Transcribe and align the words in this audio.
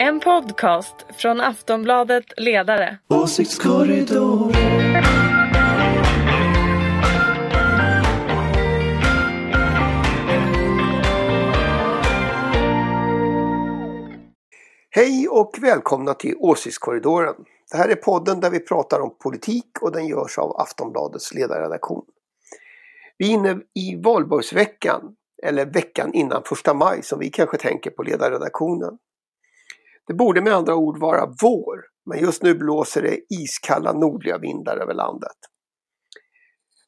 En 0.00 0.20
podcast 0.20 1.06
från 1.16 1.40
Aftonbladet 1.40 2.24
Ledare. 2.36 2.98
Åsiktskorridoren. 3.08 4.52
Hej 14.90 15.28
och 15.28 15.56
välkomna 15.60 16.14
till 16.14 16.34
Åsiktskorridoren. 16.38 17.34
Det 17.70 17.76
här 17.76 17.88
är 17.88 17.94
podden 17.94 18.40
där 18.40 18.50
vi 18.50 18.60
pratar 18.60 19.00
om 19.00 19.16
politik 19.22 19.78
och 19.80 19.92
den 19.92 20.06
görs 20.06 20.38
av 20.38 20.60
Aftonbladets 20.60 21.34
ledarredaktion. 21.34 22.04
Vi 23.16 23.28
är 23.28 23.34
inne 23.34 23.60
i 23.74 23.96
valborgsveckan, 23.96 25.14
eller 25.42 25.66
veckan 25.66 26.12
innan 26.14 26.42
första 26.44 26.74
maj 26.74 27.02
som 27.02 27.18
vi 27.18 27.30
kanske 27.30 27.56
tänker 27.56 27.90
på 27.90 28.02
ledarredaktionen. 28.02 28.98
Det 30.08 30.14
borde 30.14 30.40
med 30.40 30.52
andra 30.52 30.74
ord 30.74 30.98
vara 30.98 31.26
vår, 31.42 31.84
men 32.10 32.18
just 32.18 32.42
nu 32.42 32.54
blåser 32.54 33.02
det 33.02 33.34
iskalla 33.34 33.92
nordliga 33.92 34.38
vindar 34.38 34.76
över 34.76 34.94
landet. 34.94 35.36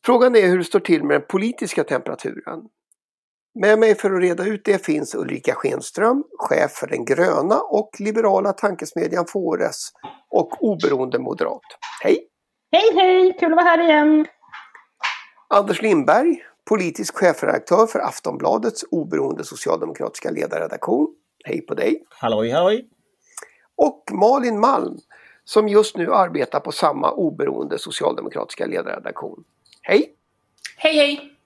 Frågan 0.04 0.36
är 0.36 0.46
hur 0.46 0.58
det 0.58 0.64
står 0.64 0.80
till 0.80 1.04
med 1.04 1.20
den 1.20 1.26
politiska 1.28 1.84
temperaturen. 1.84 2.60
Med 3.60 3.78
mig 3.78 3.94
för 3.94 4.10
att 4.10 4.22
reda 4.22 4.44
ut 4.44 4.64
det 4.64 4.86
finns 4.86 5.14
Ulrika 5.14 5.54
Schenström, 5.54 6.24
chef 6.38 6.70
för 6.70 6.86
den 6.86 7.04
gröna 7.04 7.60
och 7.60 7.90
liberala 7.98 8.52
tankesmedjan 8.52 9.26
Fores 9.26 9.90
och 10.30 10.62
oberoende 10.62 11.18
moderat. 11.18 11.62
Hej! 12.02 12.18
Hej 12.72 12.94
hej, 12.94 13.36
kul 13.40 13.52
att 13.52 13.56
vara 13.56 13.64
här 13.64 13.82
igen! 13.84 14.26
Anders 15.48 15.82
Lindberg, 15.82 16.42
politisk 16.68 17.16
chefredaktör 17.16 17.86
för 17.86 17.98
Aftonbladets 17.98 18.84
oberoende 18.90 19.44
socialdemokratiska 19.44 20.30
ledarredaktion. 20.30 21.14
Hej 21.44 21.60
på 21.60 21.74
dig! 21.74 22.04
Halloj 22.20 22.50
halloj! 22.50 22.99
Och 23.80 24.04
Malin 24.12 24.60
Malm 24.60 24.98
som 25.44 25.68
just 25.68 25.96
nu 25.96 26.14
arbetar 26.14 26.60
på 26.60 26.72
samma 26.72 27.10
oberoende 27.12 27.78
socialdemokratiska 27.78 28.66
ledarredaktion. 28.66 29.44
Hej! 29.82 30.14
Hej 30.76 30.96
hej! 30.96 31.36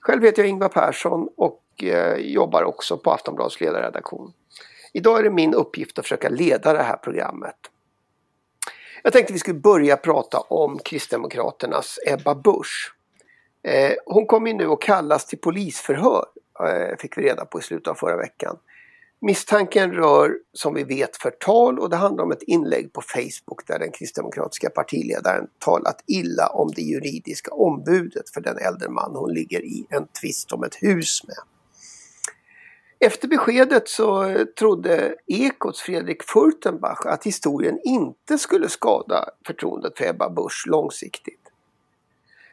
Själv 0.00 0.22
heter 0.22 0.42
jag 0.42 0.48
Ingvar 0.48 0.68
Persson 0.68 1.28
och 1.36 1.62
eh, 1.82 2.16
jobbar 2.16 2.62
också 2.62 2.98
på 2.98 3.10
Aftonbladets 3.10 3.60
ledarredaktion. 3.60 4.32
Idag 4.92 5.18
är 5.18 5.22
det 5.22 5.30
min 5.30 5.54
uppgift 5.54 5.98
att 5.98 6.04
försöka 6.04 6.28
leda 6.28 6.72
det 6.72 6.82
här 6.82 6.96
programmet. 6.96 7.56
Jag 9.02 9.12
tänkte 9.12 9.32
vi 9.32 9.38
skulle 9.38 9.60
börja 9.60 9.96
prata 9.96 10.38
om 10.38 10.78
Kristdemokraternas 10.78 11.98
Ebba 12.06 12.34
Busch. 12.34 12.94
Eh, 13.62 13.92
hon 14.06 14.26
kommer 14.26 14.54
nu 14.54 14.66
att 14.66 14.80
kallas 14.80 15.26
till 15.26 15.38
polisförhör, 15.38 16.24
eh, 16.60 16.96
fick 16.98 17.18
vi 17.18 17.22
reda 17.22 17.44
på 17.44 17.58
i 17.58 17.62
slutet 17.62 17.88
av 17.88 17.94
förra 17.94 18.16
veckan. 18.16 18.56
Misstanken 19.22 19.92
rör 19.92 20.38
som 20.52 20.74
vi 20.74 20.84
vet 20.84 21.16
förtal 21.16 21.78
och 21.78 21.90
det 21.90 21.96
handlar 21.96 22.24
om 22.24 22.32
ett 22.32 22.42
inlägg 22.42 22.92
på 22.92 23.02
Facebook 23.02 23.66
där 23.66 23.78
den 23.78 23.92
kristdemokratiska 23.92 24.70
partiledaren 24.70 25.46
talat 25.58 26.04
illa 26.06 26.48
om 26.48 26.72
det 26.76 26.82
juridiska 26.82 27.50
ombudet 27.54 28.30
för 28.30 28.40
den 28.40 28.58
äldre 28.58 28.88
man 28.88 29.16
hon 29.16 29.34
ligger 29.34 29.60
i 29.60 29.86
en 29.90 30.06
tvist 30.06 30.52
om 30.52 30.64
ett 30.64 30.74
hus 30.74 31.22
med. 31.26 31.36
Efter 32.98 33.28
beskedet 33.28 33.88
så 33.88 34.36
trodde 34.58 35.14
Ekots 35.26 35.80
Fredrik 35.80 36.22
Furtenbach 36.22 37.06
att 37.06 37.26
historien 37.26 37.78
inte 37.84 38.38
skulle 38.38 38.68
skada 38.68 39.24
förtroendet 39.46 39.98
för 39.98 40.04
Ebba 40.04 40.30
Busch 40.30 40.64
långsiktigt. 40.66 41.40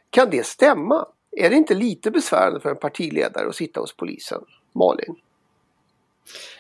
Kan 0.10 0.30
det 0.30 0.46
stämma? 0.46 1.06
Är 1.32 1.50
det 1.50 1.56
inte 1.56 1.74
lite 1.74 2.12
besvärande 2.12 2.60
för 2.60 2.70
en 2.70 2.78
partiledare 2.78 3.48
att 3.48 3.56
sitta 3.56 3.80
hos 3.80 3.98
polisen? 3.98 4.42
Malin? 4.74 5.16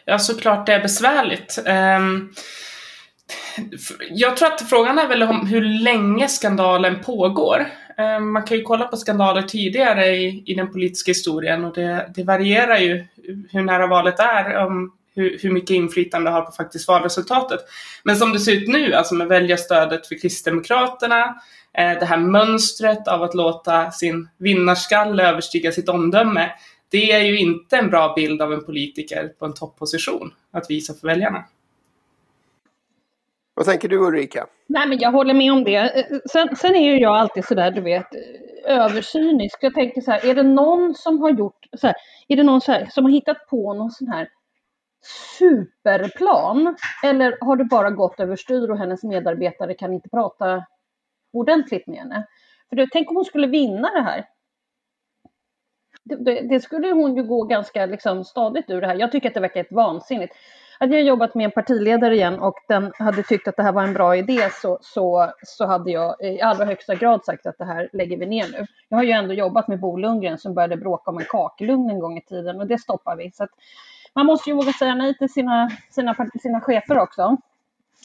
Ja, 0.06 0.20
såklart 0.20 0.66
det 0.66 0.74
är 0.74 0.82
besvärligt. 0.82 1.60
Ehm, 1.66 2.30
jag 4.10 4.38
tror 4.38 4.54
att 4.54 4.70
frågan 4.70 5.00
är 5.00 5.08
väl 5.08 5.24
om 5.24 5.48
hur 5.48 5.62
länge 5.62 6.28
skandalen 6.28 7.00
pågår. 7.04 7.68
Ehm, 7.98 8.32
man 8.32 8.44
kan 8.44 8.58
ju 8.58 8.64
kolla 8.64 8.86
på 8.86 8.98
skandaler 8.98 9.42
tidigare 9.42 10.08
i, 10.08 10.44
i 10.46 10.54
den 10.54 10.72
politiska 10.72 11.12
historien 11.12 11.66
och 11.66 11.74
det, 11.74 12.12
det 12.16 12.24
varierar 12.24 12.78
ju 12.78 13.06
hur 13.52 13.62
nära 13.62 13.88
valet 13.88 14.20
är, 14.20 14.66
om 14.66 14.94
hur, 15.18 15.38
hur 15.42 15.52
mycket 15.52 15.70
inflytande 15.70 16.30
det 16.30 16.34
har 16.34 16.42
på 16.42 16.52
faktiskt 16.52 16.88
valresultatet. 16.88 17.60
Men 18.04 18.16
som 18.16 18.34
det 18.34 18.40
ser 18.40 18.52
ut 18.52 18.68
nu, 18.68 18.94
alltså 18.94 19.16
med 19.16 19.28
väljarstödet 19.28 20.08
för 20.08 20.22
Kristdemokraterna, 20.22 21.22
eh, 21.78 22.00
det 22.00 22.06
här 22.06 22.18
mönstret 22.18 23.08
av 23.08 23.24
att 23.24 23.36
låta 23.36 23.92
sin 23.92 24.30
vinnarskalle 24.38 25.30
överstiga 25.30 25.72
sitt 25.72 25.90
omdöme, 25.90 26.52
det 26.92 27.12
är 27.12 27.22
ju 27.22 27.40
inte 27.40 27.78
en 27.78 27.90
bra 27.90 28.14
bild 28.16 28.42
av 28.42 28.54
en 28.54 28.66
politiker 28.66 29.28
på 29.40 29.46
en 29.46 29.54
topposition 29.54 30.34
att 30.52 30.70
visa 30.70 30.94
för 30.94 31.08
väljarna. 31.08 31.46
Vad 33.54 33.66
tänker 33.66 33.90
du 33.90 33.98
Ulrika? 33.98 34.48
Nej 34.68 34.88
men 34.88 34.98
jag 35.00 35.12
håller 35.12 35.34
med 35.34 35.52
om 35.52 35.64
det. 35.64 36.08
Sen, 36.32 36.56
sen 36.56 36.76
är 36.76 36.94
ju 36.94 37.00
jag 37.00 37.16
alltid 37.16 37.46
sådär 37.46 37.72
du 37.72 37.82
vet 37.82 38.08
översynisk. 38.66 39.58
Jag 39.62 39.74
tänker 39.74 40.02
så 40.02 40.12
här, 40.12 40.26
är 40.26 40.36
det 40.36 40.44
någon 40.44 40.96
som 40.96 41.22
har 41.22 41.30
gjort 41.30 41.66
så 41.78 41.88
här, 41.88 41.96
är 42.28 42.36
det 42.36 42.44
någon 42.44 42.62
så 42.62 42.72
här, 42.72 42.88
som 42.92 43.04
har 43.04 43.12
hittat 43.12 43.48
på 43.50 43.74
någon 43.74 43.92
sån 43.92 44.08
här 44.08 44.30
superplan? 45.40 46.76
Eller 47.04 47.38
har 47.42 47.56
det 47.56 47.66
bara 47.66 47.90
gått 47.90 48.20
överstyr 48.20 48.72
och 48.72 48.78
hennes 48.78 49.04
medarbetare 49.04 49.74
kan 49.74 49.94
inte 49.94 50.10
prata 50.10 50.66
ordentligt 51.34 51.88
med 51.88 51.98
henne? 51.98 52.28
För 52.70 52.76
det, 52.76 52.88
tänk 52.92 53.10
om 53.10 53.16
hon 53.16 53.26
skulle 53.26 53.48
vinna 53.48 53.90
det 53.94 54.02
här 54.02 54.26
det, 56.16 56.42
det, 56.42 56.60
skulle 56.60 56.92
hon 56.92 57.16
ju 57.16 57.24
gå 57.24 57.44
ganska 57.44 57.86
liksom, 57.86 58.24
stadigt 58.24 58.70
ur 58.70 58.82
det 58.82 58.88
här. 58.88 58.96
Jag 58.96 59.12
tycker 59.12 59.28
att 59.28 59.34
det 59.34 59.40
verkar 59.40 59.56
helt 59.56 59.72
vansinnigt. 59.72 60.36
Hade 60.80 60.96
jag 60.96 61.04
jobbat 61.04 61.36
med 61.36 61.46
en 61.46 61.52
partiledare 61.52 62.16
igen 62.16 62.40
och 62.40 62.56
den 62.68 62.92
hade 63.00 63.24
tyckt 63.24 63.48
att 63.48 63.56
det 63.56 63.64
här 63.64 63.72
var 63.72 63.84
en 63.84 63.94
bra 63.94 64.16
idé 64.16 64.50
så, 64.62 64.78
så, 64.82 65.32
så 65.44 65.66
hade 65.66 65.92
jag 65.92 66.16
i 66.22 66.42
allra 66.42 66.66
högsta 66.66 66.96
grad 66.96 67.26
sagt 67.26 67.46
att 67.46 67.58
det 67.58 67.66
här 67.66 67.90
lägger 67.94 68.18
vi 68.18 68.26
ner 68.26 68.46
nu. 68.52 68.66
Jag 68.90 68.98
har 68.98 69.04
ju 69.04 69.12
ändå 69.12 69.34
jobbat 69.34 69.68
med 69.68 69.80
Bo 69.80 69.98
Lundgren 69.98 70.38
som 70.38 70.54
började 70.54 70.78
bråka 70.78 71.12
om 71.12 71.18
en 71.18 71.26
kakelugn 71.30 71.90
en 71.90 72.00
gång 72.00 72.18
i 72.18 72.22
tiden 72.22 72.60
och 72.60 72.68
det 72.68 72.78
stoppar 72.78 73.16
vi. 73.16 73.32
Så 73.32 73.48
man 74.14 74.26
måste 74.26 74.50
ju 74.50 74.56
våga 74.56 74.72
säga 74.74 74.96
nej 74.96 75.18
till 75.18 75.30
sina, 75.30 75.72
sina, 75.90 76.16
sina 76.42 76.62
chefer 76.62 76.98
också. 76.98 77.38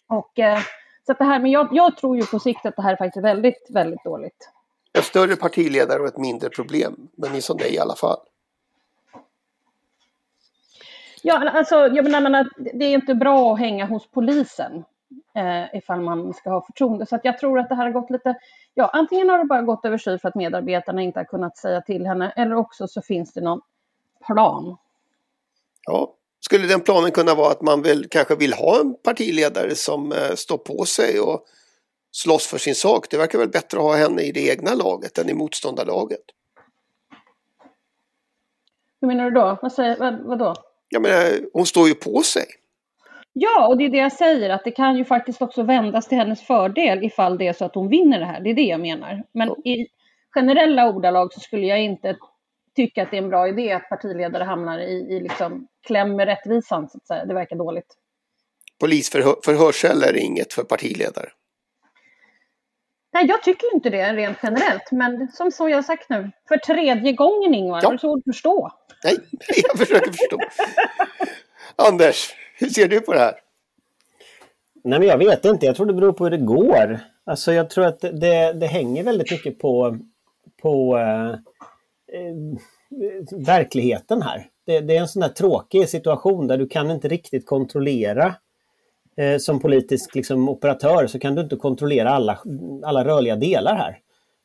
Och, 0.09 0.39
eh, 0.39 0.59
så 1.07 1.13
det 1.13 1.25
här, 1.25 1.39
men 1.39 1.51
jag, 1.51 1.69
jag 1.73 1.97
tror 1.97 2.17
ju 2.17 2.27
på 2.27 2.39
sikt 2.39 2.67
att 2.67 2.77
det 2.77 2.83
här 2.83 2.93
är 2.93 2.97
faktiskt 2.97 3.25
väldigt, 3.25 3.67
väldigt 3.71 4.05
dåligt. 4.05 4.51
En 4.93 5.03
större 5.03 5.37
partiledare 5.37 6.01
och 6.01 6.07
ett 6.07 6.19
mindre 6.19 6.51
problem, 6.51 7.09
men 7.17 7.33
ni 7.33 7.43
som 7.43 7.57
det 7.57 7.75
i 7.75 7.79
alla 7.79 7.97
fall. 7.97 8.19
Ja, 11.23 11.51
alltså, 11.51 11.75
jag 11.75 12.11
menar, 12.11 12.49
det 12.79 12.85
är 12.85 12.95
inte 12.95 13.15
bra 13.15 13.53
att 13.53 13.59
hänga 13.59 13.87
hos 13.87 14.11
polisen 14.11 14.85
eh, 15.35 15.79
ifall 15.79 16.01
man 16.01 16.35
ska 16.35 16.51
ha 16.51 16.67
förtroende. 16.67 17.07
Så 17.07 17.21
jag 17.23 17.39
tror 17.39 17.59
att 17.59 17.69
det 17.69 17.75
här 17.75 17.85
har 17.85 17.93
gått 17.93 18.11
lite, 18.11 18.35
ja, 18.75 18.91
antingen 18.93 19.29
har 19.29 19.39
det 19.39 19.45
bara 19.45 19.63
gått 19.63 19.85
överstyr 19.85 20.19
för 20.19 20.29
att 20.29 20.35
medarbetarna 20.35 21.03
inte 21.03 21.19
har 21.19 21.25
kunnat 21.25 21.57
säga 21.57 21.81
till 21.81 22.07
henne, 22.07 22.33
eller 22.37 22.55
också 22.55 22.89
så 22.89 23.03
finns 23.03 23.33
det 23.33 23.41
någon 23.41 23.61
plan. 24.27 24.77
Ja, 25.87 26.15
skulle 26.41 26.67
den 26.67 26.81
planen 26.81 27.11
kunna 27.11 27.35
vara 27.35 27.51
att 27.51 27.63
man 27.63 27.83
väl 27.83 28.07
kanske 28.11 28.37
vill 28.37 28.53
ha 28.53 28.81
en 28.81 28.95
partiledare 28.95 29.75
som 29.75 30.13
eh, 30.13 30.35
står 30.35 30.59
på 30.59 30.85
sig 30.85 31.21
och 31.21 31.45
slåss 32.13 32.47
för 32.47 32.59
sin 32.59 32.75
sak. 32.75 33.11
Det 33.11 33.17
verkar 33.17 33.39
väl 33.39 33.49
bättre 33.49 33.79
att 33.79 33.85
ha 33.85 33.97
henne 33.97 34.23
i 34.23 34.33
det 34.33 34.49
egna 34.49 34.75
laget 34.75 35.19
än 35.19 35.29
i 35.29 35.35
motståndarlaget. 35.35 36.25
Hur 39.01 39.09
menar 39.09 39.25
du 39.25 39.31
då? 39.31 39.59
Vad, 39.63 39.73
säger, 39.73 39.97
vad, 39.97 40.21
vad 40.21 40.39
då? 40.39 40.55
Jag 40.89 41.03
menar, 41.03 41.41
hon 41.53 41.67
står 41.67 41.89
ju 41.89 41.95
på 41.95 42.23
sig. 42.23 42.45
Ja, 43.33 43.69
och 43.69 43.77
det 43.77 43.85
är 43.85 43.89
det 43.89 43.99
jag 43.99 44.13
säger, 44.13 44.51
att 44.51 44.65
det 44.65 44.71
kan 44.71 44.97
ju 44.97 45.05
faktiskt 45.05 45.43
också 45.43 45.63
vändas 45.63 46.09
till 46.09 46.19
hennes 46.19 46.43
fördel 46.43 47.05
ifall 47.05 47.39
det 47.39 47.49
är 47.49 47.53
så 47.53 47.65
att 47.65 47.75
hon 47.75 47.89
vinner 47.89 48.19
det 48.19 48.25
här. 48.25 48.41
Det 48.41 48.51
är 48.51 48.55
det 48.55 48.63
jag 48.63 48.81
menar. 48.81 49.23
Men 49.33 49.49
ja. 49.49 49.71
i 49.71 49.87
generella 50.35 50.89
ordalag 50.89 51.33
så 51.33 51.41
skulle 51.41 51.67
jag 51.67 51.83
inte 51.83 52.17
tycka 52.77 53.03
att 53.03 53.11
det 53.11 53.17
är 53.17 53.23
en 53.23 53.29
bra 53.29 53.49
idé 53.49 53.73
att 53.73 53.89
partiledare 53.89 54.45
hamnar 54.45 54.79
i, 54.79 54.93
i 54.93 55.21
liksom 55.21 55.69
kläm 55.87 56.17
med 56.17 56.27
rättvisan, 56.27 56.89
så 56.89 56.99
att 56.99 57.07
säga. 57.07 57.25
Det 57.25 57.35
verkar 57.35 57.57
dåligt. 57.57 57.97
Polisförhörsceller 58.81 60.09
är 60.09 60.17
inget 60.17 60.53
för 60.53 60.65
partiledare. 60.65 61.29
Nej, 63.13 63.27
jag 63.27 63.43
tycker 63.43 63.75
inte 63.75 63.91
det 63.91 64.13
rent 64.13 64.39
generellt. 64.43 64.93
Men 64.93 65.29
som, 65.33 65.51
som 65.51 65.71
jag 65.71 65.77
har 65.77 65.83
sagt 65.83 66.09
nu, 66.09 66.31
för 66.49 66.57
tredje 66.57 67.13
gången 67.13 67.55
Ingvar, 67.55 67.81
ja. 67.83 67.99
så 67.99 68.15
att 68.15 68.25
förstå? 68.25 68.71
Nej, 69.05 69.17
jag 69.69 69.79
försöker 69.79 70.13
förstå. 70.13 70.39
Anders, 71.77 72.35
hur 72.59 72.69
ser 72.69 72.89
du 72.89 73.01
på 73.01 73.13
det 73.13 73.19
här? 73.19 73.35
Nej, 74.85 74.99
men 74.99 75.09
jag 75.09 75.19
vet 75.19 75.45
inte. 75.45 75.67
Jag 75.67 75.77
tror 75.77 75.87
det 75.87 75.95
beror 75.95 76.13
på 76.13 76.25
hur 76.25 76.31
det 76.31 76.45
går. 76.45 77.01
Alltså, 77.25 77.53
jag 77.53 77.71
tror 77.71 77.85
att 77.85 78.01
det, 78.01 78.53
det 78.53 78.67
hänger 78.67 79.03
väldigt 79.03 79.31
mycket 79.31 79.59
på, 79.59 79.99
på 80.63 80.99
eh, 80.99 81.31
eh, 82.19 82.37
verkligheten 83.47 84.23
här. 84.23 84.47
Det, 84.67 84.81
det, 84.81 84.97
är 84.97 85.01
en 85.01 85.09
sån 85.09 85.23
här 85.23 85.29
tråkig 85.29 85.89
situation 85.89 86.47
där 86.47 86.59
du 86.59 86.69
kan 86.69 86.91
inte 86.91 87.09
riktigt 87.09 87.47
kontrollera 87.47 88.35
eh, 89.17 89.39
som 89.39 89.61
politisk 89.61 90.15
liksom, 90.15 90.49
operatör 90.49 91.07
så 91.07 91.19
kan 91.19 91.35
du 91.35 91.43
inte 91.43 91.57
kontrollera 91.57 92.11
alla, 92.11 92.39
alla 92.85 93.05
rörliga 93.05 93.37
delar 93.37 93.77
här. 93.77 93.99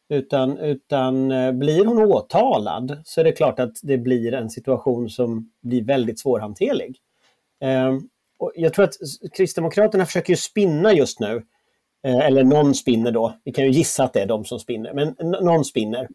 Utan, 0.10 0.58
utan 0.58 1.31
eh, 1.31 1.52
blir 1.52 1.86
hon 1.86 1.98
åtalad 1.98 3.02
så 3.06 3.19
är 3.19 3.24
det 3.24 3.31
klart 3.31 3.60
att 3.60 3.74
det 3.84 3.98
blir 3.98 4.34
en 4.34 4.50
situation 4.50 5.10
som 5.10 5.52
blir 5.64 5.84
väldigt 5.84 6.19
svårhanterlig. 6.19 6.98
Eh, 7.64 7.98
och 8.40 8.52
jag 8.56 8.74
tror 8.74 8.86
att 8.86 8.94
Kristdemokraterna 9.38 10.06
försöker 10.06 10.34
ju 10.34 10.38
spinna 10.38 10.94
just 10.94 11.19
nu, 11.19 11.44
eh, 12.04 12.18
eller 12.18 12.44
någon 12.44 12.75
spinner 12.75 13.12
då, 13.12 13.34
vi 13.44 13.52
kan 13.52 13.66
ju 13.66 13.72
gissa 13.72 14.04
att 14.04 14.14
det 14.14 14.22
är 14.22 14.25
de 14.25 14.46
som 14.46 14.60
spinner, 14.60 14.94
men 14.94 15.16
någon 15.44 15.66
spinner, 15.66 16.08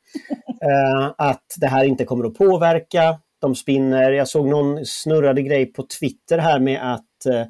eh, 0.62 1.12
att 1.18 1.44
det 1.60 1.66
här 1.66 1.84
inte 1.84 2.04
kommer 2.04 2.24
att 2.24 2.34
påverka. 2.34 3.20
De 3.40 3.54
spinner, 3.54 4.12
jag 4.12 4.28
såg 4.28 4.48
någon 4.48 4.86
snurrade 4.86 5.42
grej 5.42 5.66
på 5.66 5.82
Twitter 6.00 6.38
här 6.38 6.60
med 6.60 6.94
att 6.94 7.26
eh, 7.26 7.44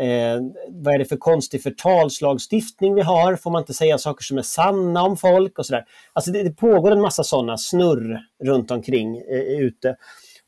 eh, 0.00 0.40
vad 0.68 0.94
är 0.94 0.98
det 0.98 1.04
för 1.04 1.16
konstig 1.16 1.62
förtalslagstiftning 1.62 2.94
vi 2.94 3.02
har? 3.02 3.36
Får 3.36 3.50
man 3.50 3.62
inte 3.62 3.74
säga 3.74 3.98
saker 3.98 4.24
som 4.24 4.38
är 4.38 4.42
sanna 4.42 5.02
om 5.02 5.16
folk 5.16 5.58
och 5.58 5.66
sådär? 5.66 5.84
Alltså 6.12 6.30
det, 6.30 6.42
det 6.42 6.56
pågår 6.56 6.90
en 6.90 7.00
massa 7.00 7.24
sådana 7.24 7.58
snurr 7.58 8.20
runt 8.44 8.70
omkring 8.70 9.16
eh, 9.18 9.60
ute. 9.60 9.96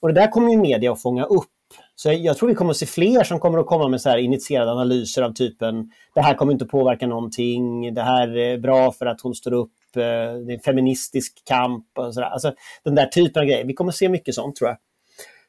Och 0.00 0.08
det 0.08 0.20
där 0.20 0.30
kommer 0.30 0.50
ju 0.50 0.56
media 0.56 0.92
att 0.92 1.02
fånga 1.02 1.24
upp. 1.24 1.48
Så 1.94 2.08
jag, 2.08 2.18
jag 2.18 2.36
tror 2.36 2.48
vi 2.48 2.54
kommer 2.54 2.70
att 2.70 2.76
se 2.76 2.86
fler 2.86 3.24
som 3.24 3.40
kommer 3.40 3.58
att 3.58 3.66
komma 3.66 3.88
med 3.88 4.00
så 4.00 4.08
här 4.08 4.18
initierade 4.18 4.70
analyser 4.70 5.22
av 5.22 5.32
typen 5.32 5.90
det 6.14 6.20
här 6.20 6.34
kommer 6.34 6.52
inte 6.52 6.64
att 6.64 6.70
påverka 6.70 7.06
någonting, 7.06 7.94
det 7.94 8.02
här 8.02 8.36
är 8.36 8.58
bra 8.58 8.92
för 8.92 9.06
att 9.06 9.20
hon 9.20 9.34
står 9.34 9.52
upp, 9.52 9.72
eh, 9.96 10.02
det 10.02 10.52
är 10.52 10.54
en 10.54 10.60
feministisk 10.60 11.44
kamp 11.44 11.86
och 11.98 12.14
sådär. 12.14 12.26
Alltså 12.26 12.54
den 12.84 12.94
där 12.94 13.06
typen 13.06 13.42
av 13.42 13.46
grejer. 13.46 13.64
Vi 13.64 13.74
kommer 13.74 13.92
att 13.92 13.96
se 13.96 14.08
mycket 14.08 14.34
sånt 14.34 14.56
tror 14.56 14.68
jag. 14.68 14.78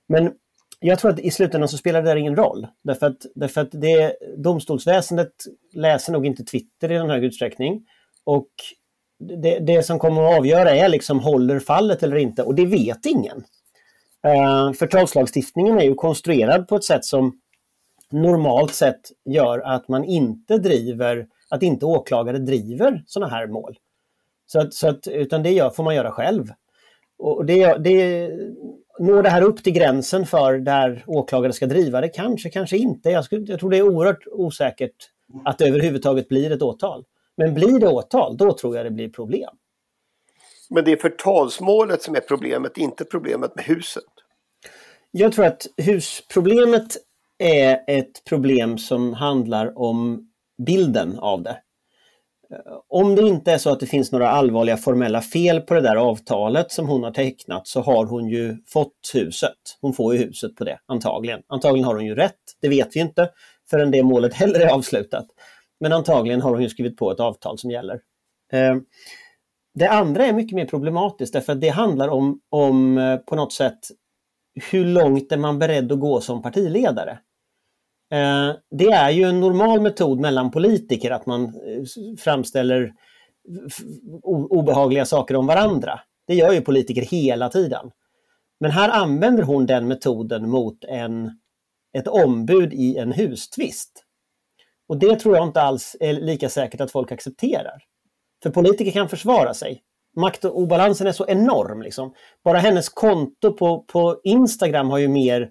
Men 0.08 0.32
jag 0.84 1.00
tror 1.00 1.12
att 1.12 1.20
i 1.20 1.32
slutändan 1.32 1.70
så 1.70 1.78
spelar 1.78 2.02
det 2.02 2.10
där 2.10 2.16
ingen 2.16 2.36
roll. 2.36 2.68
Därför 2.84 3.06
att, 3.06 3.26
därför 3.36 3.62
att 3.62 3.72
det, 3.72 4.16
domstolsväsendet 4.38 5.32
läser 5.74 6.14
nog 6.14 6.26
inte 6.26 6.44
Twitter 6.44 6.92
i 6.92 6.98
någon 7.00 7.10
hög 7.10 7.24
utsträckning. 7.24 7.86
Och 8.24 8.50
det, 9.20 9.60
det 9.60 9.84
som 9.84 10.00
kommer 10.00 10.24
att 10.24 10.38
avgöra 10.38 10.72
är 10.72 10.90
liksom 10.90 11.20
håller 11.20 11.60
fallet 11.60 12.04
eller 12.04 12.18
inte 12.18 12.44
och 12.44 12.56
det 12.56 12.66
vet 12.66 13.06
ingen. 13.06 13.44
Eh, 14.24 14.68
uh, 14.68 14.74
förtalslagstiftningen 14.74 15.80
är 15.80 15.84
ju 15.84 15.96
konstruerad 15.96 16.68
på 16.68 16.76
ett 16.76 16.84
sätt 16.84 17.06
som 17.06 17.40
normalt 18.12 18.74
sett 18.74 19.02
gör 19.26 19.60
att 19.60 19.88
man 19.88 20.04
inte 20.04 20.58
driver, 20.58 21.28
att 21.50 21.64
inte 21.64 21.86
åklagare 21.86 22.38
driver 22.38 23.04
sådana 23.08 23.32
här 23.32 23.48
mål. 23.48 23.78
Så 24.46 24.60
att, 24.60 24.74
så 24.74 24.88
att, 24.88 25.08
utan 25.08 25.44
det 25.44 25.52
gör, 25.52 25.70
får 25.70 25.84
man 25.84 25.96
göra 25.96 26.12
själv. 26.12 26.52
Och 27.18 27.46
det, 27.46 27.78
det, 27.78 28.30
Når 29.00 29.24
det 29.24 29.30
här 29.30 29.42
upp 29.42 29.64
till 29.64 29.74
gränsen 29.74 30.26
för 30.26 30.58
där 30.58 31.04
åklagare 31.08 31.54
ska 31.54 31.66
driva 31.66 32.02
det? 32.02 32.10
Kanske, 32.10 32.50
kanske 32.50 32.78
inte. 32.78 33.10
Jag, 33.10 33.26
skulle, 33.26 33.46
jag 33.46 33.60
tror 33.60 33.70
det 33.70 33.78
är 33.78 33.82
oerhört 33.82 34.28
osäkert 34.32 34.96
att 35.46 35.58
det 35.58 35.68
överhuvudtaget 35.68 36.30
blir 36.30 36.52
ett 36.52 36.62
åtal. 36.62 37.06
Men 37.38 37.54
blir 37.54 37.80
det 37.80 37.88
åtal, 37.88 38.38
då 38.38 38.54
tror 38.54 38.76
jag 38.76 38.86
det 38.86 38.92
blir 38.92 39.10
problem. 39.10 39.50
Men 40.70 40.84
det 40.84 40.92
är 40.92 40.98
förtalsmålet 40.98 42.02
som 42.02 42.16
är 42.16 42.20
problemet, 42.20 42.78
inte 42.78 43.06
problemet 43.06 43.56
med 43.56 43.66
huset? 43.66 44.04
Jag 45.12 45.34
tror 45.34 45.46
att 45.46 45.68
husproblemet 45.78 46.98
är 47.38 47.84
ett 47.88 48.24
problem 48.26 48.78
som 48.78 49.14
handlar 49.14 49.80
om 49.80 50.30
bilden 50.66 51.20
av 51.20 51.44
det. 51.44 51.58
Om 52.88 53.16
det 53.16 53.22
inte 53.22 53.52
är 53.52 53.58
så 53.58 53.70
att 53.70 53.80
det 53.80 53.86
finns 53.86 54.12
några 54.12 54.30
allvarliga 54.30 54.78
formella 54.78 55.22
fel 55.22 55.62
på 55.62 55.74
det 55.74 55.82
där 55.82 55.96
avtalet 55.96 56.72
som 56.72 56.88
hon 56.88 57.04
har 57.04 57.12
tecknat 57.12 57.68
så 57.68 57.82
har 57.82 58.06
hon 58.06 58.30
ju 58.30 58.58
fått 58.68 59.12
huset. 59.14 59.58
Hon 59.82 59.94
får 59.94 60.16
ju 60.16 60.26
huset 60.26 60.56
på 60.56 60.64
det, 60.64 60.80
antagligen. 60.86 61.42
Antagligen 61.48 61.86
har 61.86 61.96
hon 61.96 62.06
ju 62.06 62.16
rätt, 62.16 62.40
det 62.62 62.70
vet 62.70 62.96
vi 62.96 63.00
inte 63.00 63.30
förrän 63.70 63.92
det 63.92 64.04
målet 64.04 64.34
heller 64.34 64.60
är 64.60 64.68
avslutat. 64.68 65.26
Men 65.80 65.94
antagligen 65.94 66.42
har 66.42 66.52
hon 66.52 66.62
ju 66.62 66.70
skrivit 66.70 66.98
på 66.98 67.12
ett 67.12 67.20
avtal 67.20 67.58
som 67.58 67.72
gäller. 67.72 68.00
Eh, 68.54 68.76
det 69.74 69.88
andra 69.88 70.26
är 70.26 70.34
mycket 70.34 70.56
mer 70.56 70.66
problematiskt 70.66 71.34
därför 71.34 71.54
att 71.54 71.62
det 71.62 71.70
handlar 71.70 72.08
om, 72.08 72.40
om 72.50 72.98
eh, 72.98 73.18
på 73.18 73.36
något 73.36 73.54
sätt 73.54 73.80
hur 74.72 74.86
långt 74.86 75.32
är 75.32 75.38
man 75.38 75.60
beredd 75.60 75.92
att 75.92 76.00
gå 76.00 76.22
som 76.22 76.42
partiledare? 76.42 77.20
Eh, 78.12 78.56
det 78.72 78.92
är 78.92 79.10
ju 79.10 79.24
en 79.24 79.40
normal 79.40 79.82
metod 79.82 80.20
mellan 80.20 80.52
politiker 80.52 81.12
att 81.12 81.26
man 81.26 81.44
eh, 81.44 82.16
framställer 82.20 82.94
obehagliga 84.50 85.06
saker 85.06 85.36
om 85.36 85.48
varandra. 85.48 86.00
Det 86.28 86.36
gör 86.36 86.52
ju 86.52 86.62
politiker 86.62 87.02
hela 87.02 87.50
tiden. 87.50 87.92
Men 88.60 88.72
här 88.72 88.90
använder 88.90 89.44
hon 89.44 89.66
den 89.66 89.88
metoden 89.88 90.50
mot 90.50 90.84
en, 90.84 91.40
ett 91.98 92.08
ombud 92.08 92.74
i 92.74 92.98
en 92.98 93.12
hustvist. 93.12 94.06
Och 94.88 94.98
det 94.98 95.20
tror 95.20 95.36
jag 95.36 95.48
inte 95.48 95.62
alls 95.62 95.96
är 96.00 96.14
lika 96.14 96.50
säkert 96.50 96.82
att 96.82 96.92
folk 96.92 97.12
accepterar. 97.12 97.84
För 98.44 98.50
politiker 98.50 98.92
kan 98.92 99.10
försvara 99.10 99.54
sig. 99.54 99.82
Maktobalansen 100.16 101.08
är 101.08 101.12
så 101.12 101.26
enorm. 101.28 101.82
Liksom. 101.82 102.14
Bara 102.44 102.58
hennes 102.58 102.90
konto 102.90 103.54
på, 103.54 103.80
på 103.80 104.22
Instagram 104.24 104.90
har 104.90 104.98
ju 104.98 105.08
mer 105.08 105.50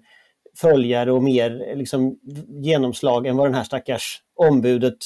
följare 0.57 1.11
och 1.11 1.23
mer 1.23 1.75
liksom, 1.75 2.19
genomslag 2.47 3.27
än 3.27 3.37
vad 3.37 3.47
den 3.47 3.55
här 3.55 3.63
stackars 3.63 4.21
ombudet 4.35 4.97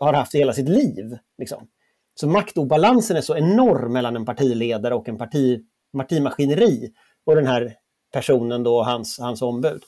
har 0.00 0.12
haft 0.12 0.34
i 0.34 0.38
hela 0.38 0.52
sitt 0.52 0.68
liv. 0.68 1.18
Liksom. 1.38 1.68
Så 2.14 2.28
maktobalansen 2.28 3.16
är 3.16 3.20
så 3.20 3.36
enorm 3.36 3.92
mellan 3.92 4.16
en 4.16 4.24
partiledare 4.24 4.94
och 4.94 5.08
en 5.08 5.18
parti, 5.18 5.60
partimaskineri 5.96 6.92
och 7.26 7.34
den 7.34 7.46
här 7.46 7.74
personen 8.12 8.62
då, 8.62 8.82
hans, 8.82 9.18
hans 9.18 9.42
ombud. 9.42 9.82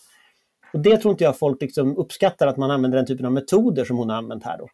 Och 0.73 0.81
Det 0.81 0.97
tror 0.97 1.13
inte 1.13 1.25
jag 1.25 1.39
folk 1.39 1.63
liksom 1.63 1.97
uppskattar 1.97 2.47
att 2.47 2.57
man 2.57 2.71
använder 2.71 2.99
den 2.99 3.07
typen 3.07 3.27
av 3.27 3.33
metoder 3.33 3.85
som 3.85 3.97
hon 3.97 4.11
har 4.11 4.17
använt 4.17 4.45
här. 4.45 4.59
Då. 4.59 4.69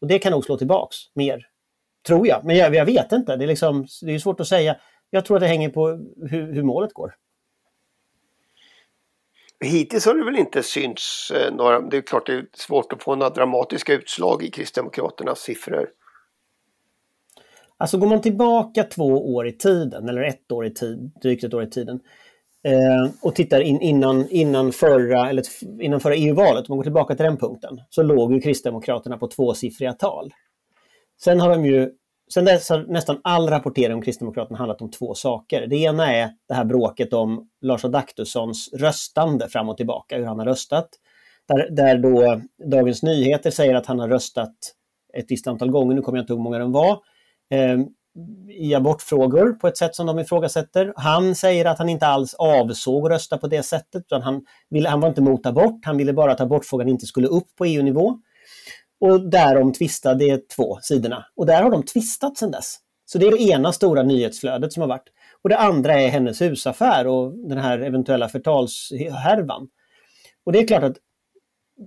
Och 0.00 0.06
Det 0.06 0.18
kan 0.18 0.32
nog 0.32 0.44
slå 0.44 0.56
tillbaks 0.56 0.96
mer, 1.14 1.46
tror 2.06 2.26
jag. 2.26 2.44
Men 2.44 2.56
jag, 2.56 2.74
jag 2.74 2.84
vet 2.84 3.12
inte, 3.12 3.36
det 3.36 3.44
är, 3.44 3.48
liksom, 3.48 3.86
det 4.02 4.14
är 4.14 4.18
svårt 4.18 4.40
att 4.40 4.48
säga. 4.48 4.76
Jag 5.10 5.24
tror 5.24 5.36
att 5.36 5.40
det 5.40 5.46
hänger 5.46 5.68
på 5.68 5.88
hur, 6.30 6.52
hur 6.52 6.62
målet 6.62 6.92
går. 6.92 7.14
Hittills 9.64 10.06
har 10.06 10.14
det 10.14 10.24
väl 10.24 10.36
inte 10.36 10.62
synts 10.62 11.30
eh, 11.30 11.54
några, 11.54 11.80
det 11.80 11.96
är 11.96 12.00
klart 12.00 12.26
det 12.26 12.32
är 12.32 12.46
svårt 12.52 12.92
att 12.92 13.02
få 13.02 13.14
några 13.14 13.30
dramatiska 13.30 13.92
utslag 13.92 14.42
i 14.42 14.50
Kristdemokraternas 14.50 15.40
siffror. 15.40 15.88
Alltså 17.76 17.98
går 17.98 18.06
man 18.06 18.20
tillbaka 18.20 18.84
två 18.84 19.34
år 19.34 19.46
i 19.46 19.52
tiden, 19.52 20.08
eller 20.08 20.22
ett 20.22 20.52
år 20.52 20.66
i 20.66 20.70
tid, 20.70 21.12
drygt 21.22 21.44
ett 21.44 21.54
år 21.54 21.62
i 21.62 21.70
tiden, 21.70 22.00
eh, 22.64 23.12
och 23.22 23.34
tittar 23.34 23.60
in, 23.60 23.80
innan, 23.80 24.28
innan 24.28 24.72
förra, 24.72 25.30
eller 25.30 25.44
innan 25.80 26.00
förra 26.00 26.14
EU-valet, 26.14 26.60
om 26.60 26.72
man 26.72 26.76
går 26.76 26.84
tillbaka 26.84 27.14
till 27.14 27.24
den 27.24 27.36
punkten, 27.36 27.80
så 27.90 28.02
låg 28.02 28.32
ju 28.32 28.40
Kristdemokraterna 28.40 29.18
på 29.18 29.28
tvåsiffriga 29.28 29.92
tal. 29.92 30.34
Sen 31.20 31.40
har 31.40 31.50
de 31.50 31.66
ju 31.66 31.90
Sen 32.34 32.44
dess 32.44 32.70
har 32.70 32.84
nästan 32.88 33.20
all 33.24 33.48
rapportering 33.48 33.94
om 33.94 34.02
Kristdemokraterna 34.02 34.58
handlat 34.58 34.82
om 34.82 34.90
två 34.90 35.14
saker. 35.14 35.66
Det 35.66 35.76
ena 35.76 36.14
är 36.14 36.30
det 36.48 36.54
här 36.54 36.64
bråket 36.64 37.12
om 37.12 37.48
Lars 37.60 37.84
Adaktussons 37.84 38.70
röstande 38.72 39.48
fram 39.48 39.68
och 39.68 39.76
tillbaka, 39.76 40.16
hur 40.16 40.24
han 40.24 40.38
har 40.38 40.46
röstat. 40.46 40.88
Där, 41.48 41.70
där 41.70 41.98
då 41.98 42.40
Dagens 42.70 43.02
Nyheter 43.02 43.50
säger 43.50 43.74
att 43.74 43.86
han 43.86 43.98
har 43.98 44.08
röstat 44.08 44.54
ett 45.14 45.26
visst 45.28 45.46
antal 45.46 45.70
gånger, 45.70 45.94
nu 45.94 46.02
kommer 46.02 46.18
jag 46.18 46.22
inte 46.22 46.32
ihåg 46.32 46.38
hur 46.38 46.44
många 46.44 46.58
de 46.58 46.72
var, 46.72 46.98
eh, 47.50 47.78
i 48.48 48.74
abortfrågor 48.74 49.52
på 49.52 49.68
ett 49.68 49.76
sätt 49.76 49.94
som 49.94 50.06
de 50.06 50.18
ifrågasätter. 50.18 50.92
Han 50.96 51.34
säger 51.34 51.64
att 51.64 51.78
han 51.78 51.88
inte 51.88 52.06
alls 52.06 52.34
avsåg 52.34 53.06
att 53.06 53.12
rösta 53.12 53.38
på 53.38 53.46
det 53.46 53.62
sättet, 53.62 54.02
utan 54.06 54.22
han, 54.22 54.44
ville, 54.70 54.88
han 54.88 55.00
var 55.00 55.08
inte 55.08 55.22
mot 55.22 55.46
abort, 55.46 55.84
han 55.84 55.96
ville 55.96 56.12
bara 56.12 56.32
att 56.32 56.40
abortfrågan 56.40 56.88
inte 56.88 57.06
skulle 57.06 57.26
upp 57.26 57.56
på 57.58 57.64
EU-nivå. 57.64 58.18
Och 59.00 59.30
därom 59.30 59.72
tvistade 59.72 60.24
de 60.24 60.38
två 60.38 60.78
sidorna. 60.82 61.26
Och 61.36 61.46
där 61.46 61.62
har 61.62 61.70
de 61.70 61.82
tvistat 61.82 62.38
sedan 62.38 62.50
dess. 62.50 62.76
Så 63.04 63.18
det 63.18 63.26
är 63.26 63.30
det 63.30 63.42
ena 63.42 63.72
stora 63.72 64.02
nyhetsflödet 64.02 64.72
som 64.72 64.80
har 64.80 64.88
varit. 64.88 65.08
Och 65.42 65.48
det 65.48 65.58
andra 65.58 66.00
är 66.00 66.08
hennes 66.08 66.40
husaffär 66.40 67.06
och 67.06 67.32
den 67.32 67.58
här 67.58 67.78
eventuella 67.78 68.28
förtalshärvan. 68.28 69.68
Och 70.44 70.52
det 70.52 70.58
är 70.58 70.66
klart 70.66 70.82
att 70.82 70.96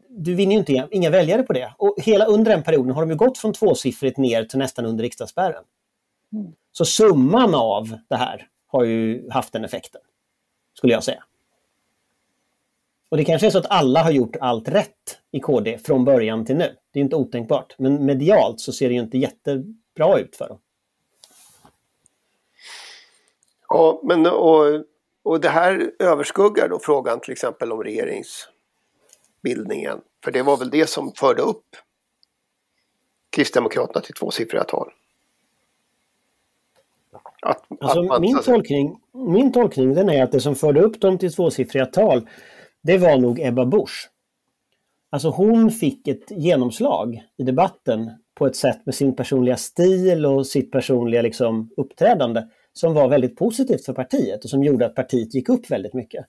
du 0.09 0.35
vinner 0.35 0.53
ju 0.53 0.59
inte 0.59 0.87
inga 0.91 1.09
väljare 1.09 1.43
på 1.43 1.53
det. 1.53 1.73
Och 1.77 1.95
hela 1.97 2.25
under 2.25 2.51
den 2.51 2.63
perioden 2.63 2.93
har 2.93 3.01
de 3.01 3.09
ju 3.09 3.15
gått 3.15 3.37
från 3.37 3.53
tvåsiffrigt 3.53 4.17
ner 4.17 4.43
till 4.43 4.59
nästan 4.59 4.85
under 4.85 5.03
riksdagsspärren. 5.03 5.63
Mm. 6.33 6.51
Så 6.71 6.85
summan 6.85 7.55
av 7.55 7.97
det 8.09 8.15
här 8.15 8.47
har 8.67 8.83
ju 8.83 9.29
haft 9.29 9.53
den 9.53 9.65
effekten, 9.65 10.01
skulle 10.73 10.93
jag 10.93 11.03
säga. 11.03 11.23
Och 13.13 13.17
det 13.17 13.25
kanske 13.25 13.47
är 13.47 13.51
så 13.51 13.57
att 13.57 13.71
alla 13.71 14.03
har 14.03 14.11
gjort 14.11 14.35
allt 14.41 14.67
rätt 14.67 15.17
i 15.31 15.39
KD 15.39 15.77
från 15.77 16.05
början 16.05 16.45
till 16.45 16.55
nu. 16.55 16.75
Det 16.91 16.99
är 16.99 17.03
inte 17.03 17.15
otänkbart. 17.15 17.75
Men 17.77 18.05
medialt 18.05 18.59
så 18.59 18.71
ser 18.71 18.89
det 18.89 18.95
ju 18.95 19.01
inte 19.01 19.17
jättebra 19.17 20.19
ut 20.19 20.35
för 20.35 20.47
dem. 20.47 20.59
Ja, 23.69 24.01
men 24.03 24.25
och, 24.25 24.83
och 25.23 25.41
det 25.41 25.49
här 25.49 25.91
överskuggar 25.99 26.69
då 26.69 26.79
frågan 26.79 27.19
till 27.19 27.31
exempel 27.31 27.71
om 27.71 27.83
regeringsbildningen. 27.83 30.01
För 30.23 30.31
det 30.31 30.43
var 30.43 30.57
väl 30.57 30.69
det 30.69 30.89
som 30.89 31.11
förde 31.11 31.41
upp 31.41 31.65
Kristdemokraterna 33.29 34.01
till 34.01 34.13
tvåsiffriga 34.13 34.63
tal. 34.63 34.91
Att, 37.41 37.65
alltså, 37.79 37.99
att 37.99 38.05
man, 38.05 38.21
min, 38.21 38.39
tolkning, 38.39 39.01
min 39.11 39.51
tolkning 39.51 39.93
den 39.93 40.09
är 40.09 40.23
att 40.23 40.31
det 40.31 40.41
som 40.41 40.55
förde 40.55 40.81
upp 40.81 41.01
dem 41.01 41.17
till 41.17 41.33
tvåsiffriga 41.33 41.85
tal 41.85 42.27
det 42.83 42.97
var 42.97 43.17
nog 43.17 43.39
Ebba 43.39 43.65
Busch. 43.65 44.09
Alltså 45.09 45.29
hon 45.29 45.71
fick 45.71 46.07
ett 46.07 46.31
genomslag 46.31 47.23
i 47.37 47.43
debatten 47.43 48.11
på 48.35 48.47
ett 48.47 48.55
sätt 48.55 48.85
med 48.85 48.95
sin 48.95 49.15
personliga 49.15 49.57
stil 49.57 50.25
och 50.25 50.47
sitt 50.47 50.71
personliga 50.71 51.21
liksom, 51.21 51.69
uppträdande 51.77 52.43
som 52.73 52.93
var 52.93 53.07
väldigt 53.07 53.35
positivt 53.35 53.85
för 53.85 53.93
partiet 53.93 54.43
och 54.43 54.49
som 54.49 54.63
gjorde 54.63 54.85
att 54.85 54.95
partiet 54.95 55.33
gick 55.33 55.49
upp 55.49 55.71
väldigt 55.71 55.93
mycket. 55.93 56.25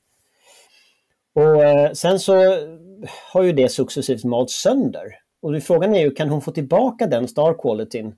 Och 1.34 1.64
eh, 1.64 1.92
Sen 1.92 2.20
så 2.20 2.34
har 3.32 3.42
ju 3.42 3.52
det 3.52 3.68
successivt 3.68 4.24
malts 4.24 4.62
sönder. 4.62 5.14
Och 5.42 5.62
frågan 5.62 5.94
är 5.94 6.00
ju, 6.00 6.10
kan 6.10 6.28
hon 6.28 6.40
få 6.40 6.52
tillbaka 6.52 7.06
den 7.06 7.28
star 7.28 7.54
qualityn 7.54 8.14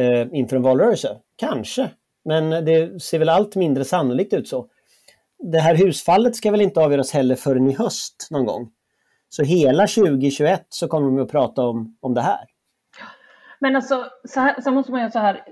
eh, 0.00 0.26
inför 0.32 0.56
en 0.56 0.62
valrörelse? 0.62 1.16
Kanske, 1.36 1.90
men 2.24 2.64
det 2.64 3.02
ser 3.02 3.18
väl 3.18 3.28
allt 3.28 3.56
mindre 3.56 3.84
sannolikt 3.84 4.32
ut 4.32 4.48
så. 4.48 4.68
Det 5.52 5.58
här 5.58 5.74
husfallet 5.74 6.36
ska 6.36 6.50
väl 6.50 6.60
inte 6.60 6.80
avgöras 6.80 7.12
heller 7.12 7.34
förrän 7.34 7.70
i 7.70 7.74
höst 7.74 8.28
någon 8.30 8.46
gång. 8.46 8.70
Så 9.28 9.42
hela 9.42 9.86
2021 9.86 10.66
så 10.68 10.88
kommer 10.88 11.16
vi 11.16 11.22
att 11.22 11.30
prata 11.30 11.62
om, 11.62 11.96
om 12.00 12.14
det 12.14 12.20
här. 12.20 12.46
Men 13.58 13.76
alltså, 13.76 14.06
så, 14.24 14.40
här, 14.40 14.60
så 14.60 14.70
måste 14.70 14.92
man 14.92 15.00
göra 15.00 15.10
så 15.10 15.18
här. 15.18 15.44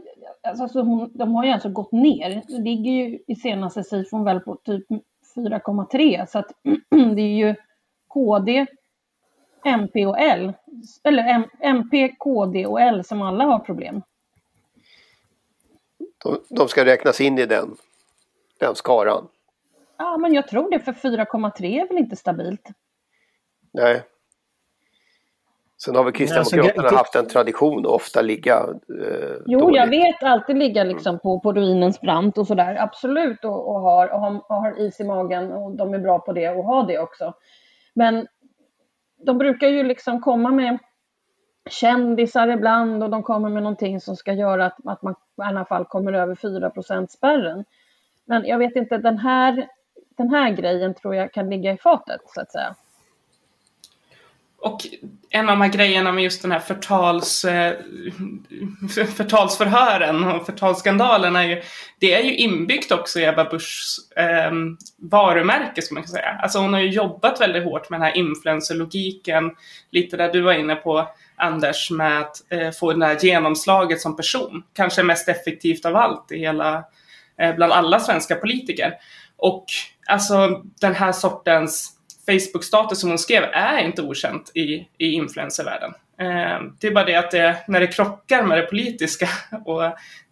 Alltså, 0.42 0.80
hon, 0.80 1.10
de 1.14 1.34
har 1.34 1.44
ju 1.44 1.50
alltså 1.50 1.68
gått 1.68 1.92
ner. 1.92 2.42
Det 2.48 2.58
ligger 2.58 2.92
ju 2.92 3.18
i 3.26 3.34
senaste 3.36 3.84
sifon 3.84 4.24
väl 4.24 4.40
på 4.40 4.56
typ 4.56 4.86
4,3 5.36 6.26
så 6.26 6.38
att 6.38 6.52
det 7.16 7.22
är 7.22 7.48
ju 7.48 7.54
KD, 8.08 8.66
MP 9.64 10.06
och 10.06 10.18
L, 10.18 10.52
eller 11.04 11.48
MP, 11.60 12.08
KD 12.18 12.66
och 12.66 12.80
L 12.80 13.04
som 13.04 13.22
alla 13.22 13.44
har 13.44 13.58
problem. 13.58 14.02
De, 16.24 16.40
de 16.48 16.68
ska 16.68 16.84
räknas 16.84 17.20
in 17.20 17.38
i 17.38 17.46
den, 17.46 17.76
den 18.60 18.74
skaran? 18.74 19.28
Ja, 19.98 20.16
men 20.16 20.34
jag 20.34 20.48
tror 20.48 20.70
det, 20.70 20.80
för 20.80 20.92
4,3 20.92 21.82
är 21.82 21.88
väl 21.88 21.98
inte 21.98 22.16
stabilt? 22.16 22.68
Nej. 23.72 24.02
Sen 25.84 25.96
har 25.96 26.04
väl 26.04 26.12
Kristdemokraterna 26.12 26.82
alltså, 26.82 26.96
haft 26.96 27.14
en 27.14 27.26
tradition 27.26 27.78
att 27.78 27.92
ofta 27.92 28.22
ligga 28.22 28.54
eh, 29.00 29.36
Jo, 29.46 29.58
dåligt. 29.58 29.76
jag 29.76 29.86
vet 29.86 30.22
alltid 30.22 30.56
ligga 30.56 30.84
liksom 30.84 31.18
på, 31.18 31.40
på 31.40 31.52
ruinens 31.52 32.00
brant 32.00 32.38
och 32.38 32.46
sådär, 32.46 32.76
absolut, 32.80 33.44
och, 33.44 33.68
och, 33.68 33.80
har, 33.80 34.08
och, 34.08 34.20
har, 34.20 34.34
och 34.36 34.56
har 34.56 34.80
is 34.80 35.00
i 35.00 35.04
magen 35.04 35.52
och 35.52 35.76
de 35.76 35.94
är 35.94 35.98
bra 35.98 36.18
på 36.18 36.32
det 36.32 36.48
och 36.48 36.64
har 36.64 36.86
det 36.86 36.98
också. 36.98 37.34
Men 37.94 38.26
de 39.16 39.38
brukar 39.38 39.68
ju 39.68 39.82
liksom 39.82 40.20
komma 40.20 40.50
med 40.50 40.78
kändisar 41.70 42.48
ibland 42.48 43.02
och 43.02 43.10
de 43.10 43.22
kommer 43.22 43.48
med 43.48 43.62
någonting 43.62 44.00
som 44.00 44.16
ska 44.16 44.32
göra 44.32 44.66
att, 44.66 44.76
att 44.84 45.02
man 45.02 45.12
i 45.12 45.42
alla 45.42 45.64
fall 45.64 45.84
kommer 45.84 46.12
över 46.12 46.34
4 46.34 47.06
spärren. 47.08 47.64
Men 48.24 48.46
jag 48.46 48.58
vet 48.58 48.76
inte, 48.76 48.98
den 48.98 49.18
här, 49.18 49.68
den 50.16 50.30
här 50.30 50.50
grejen 50.50 50.94
tror 50.94 51.14
jag 51.14 51.33
kan 51.33 51.50
ligga 51.50 51.73
i 51.73 51.76
fatet 51.76 52.21
så 52.26 52.40
att 52.40 52.52
säga. 52.52 52.75
Och 54.64 54.80
en 55.30 55.49
av 55.49 55.59
de 55.59 55.61
här 55.61 55.68
grejerna 55.68 56.12
med 56.12 56.25
just 56.25 56.42
den 56.42 56.52
här 56.52 56.59
förtals, 56.59 57.44
eh, 57.44 57.76
förtalsförhören 59.16 60.25
och 60.25 60.47
förtalsskandalen 60.47 61.37
är 61.37 61.42
ju, 61.42 61.62
det 61.99 62.14
är 62.14 62.23
ju 62.23 62.37
inbyggt 62.37 62.92
också 62.92 63.21
i 63.21 63.25
Ebba 63.25 63.44
Buschs 63.44 64.12
eh, 64.16 64.52
varumärke, 64.97 65.83
som 65.83 65.94
man 65.94 66.02
kan 66.02 66.11
säga. 66.11 66.38
Alltså 66.42 66.59
hon 66.59 66.73
har 66.73 66.80
ju 66.80 66.88
jobbat 66.88 67.40
väldigt 67.40 67.64
hårt 67.64 67.90
med 67.90 68.00
den 68.00 68.06
här 68.06 68.16
influencerlogiken, 68.16 69.50
lite 69.90 70.16
där 70.16 70.33
du 70.33 70.40
var 70.40 70.52
inne 70.52 70.75
på 70.75 71.09
Anders, 71.37 71.90
med 71.90 72.21
att 72.21 72.52
eh, 72.52 72.71
få 72.71 72.92
det 72.92 73.06
här 73.06 73.25
genomslaget 73.25 74.00
som 74.00 74.16
person. 74.16 74.62
Kanske 74.73 75.02
mest 75.02 75.28
effektivt 75.28 75.85
av 75.85 75.97
allt 75.97 76.33
i 76.33 76.38
hela, 76.38 76.85
eh, 77.38 77.54
bland 77.54 77.73
alla 77.73 78.00
svenska 78.00 78.35
politiker. 78.35 78.94
Och 79.37 79.64
alltså 80.06 80.62
den 80.80 80.94
här 80.94 81.12
sortens 81.12 81.90
Facebook-status 82.26 83.00
som 83.00 83.11
hon 83.11 83.18
skrev 83.18 83.42
är 83.42 83.78
inte 83.78 84.02
okänt 84.02 84.50
i, 84.54 84.88
i 84.99 85.12
influencervärlden. 85.12 85.94
Eh, 86.20 86.62
det 86.80 86.87
är 86.87 86.94
bara 86.94 87.04
det 87.04 87.14
att 87.14 87.30
det, 87.30 87.56
när 87.68 87.80
det 87.80 87.87
krockar 87.87 88.42
med 88.42 88.58
det 88.58 88.66
politiska 88.66 89.28
och 89.64 89.82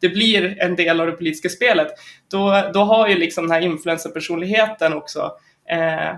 det 0.00 0.08
blir 0.08 0.62
en 0.62 0.76
del 0.76 1.00
av 1.00 1.06
det 1.06 1.12
politiska 1.12 1.48
spelet, 1.48 1.88
då, 2.30 2.70
då 2.74 2.80
har 2.84 3.08
ju 3.08 3.14
liksom 3.14 3.44
den 3.44 3.52
här 3.52 3.60
influencerpersonligheten 3.60 4.92
också, 4.92 5.32
eh, 5.70 6.16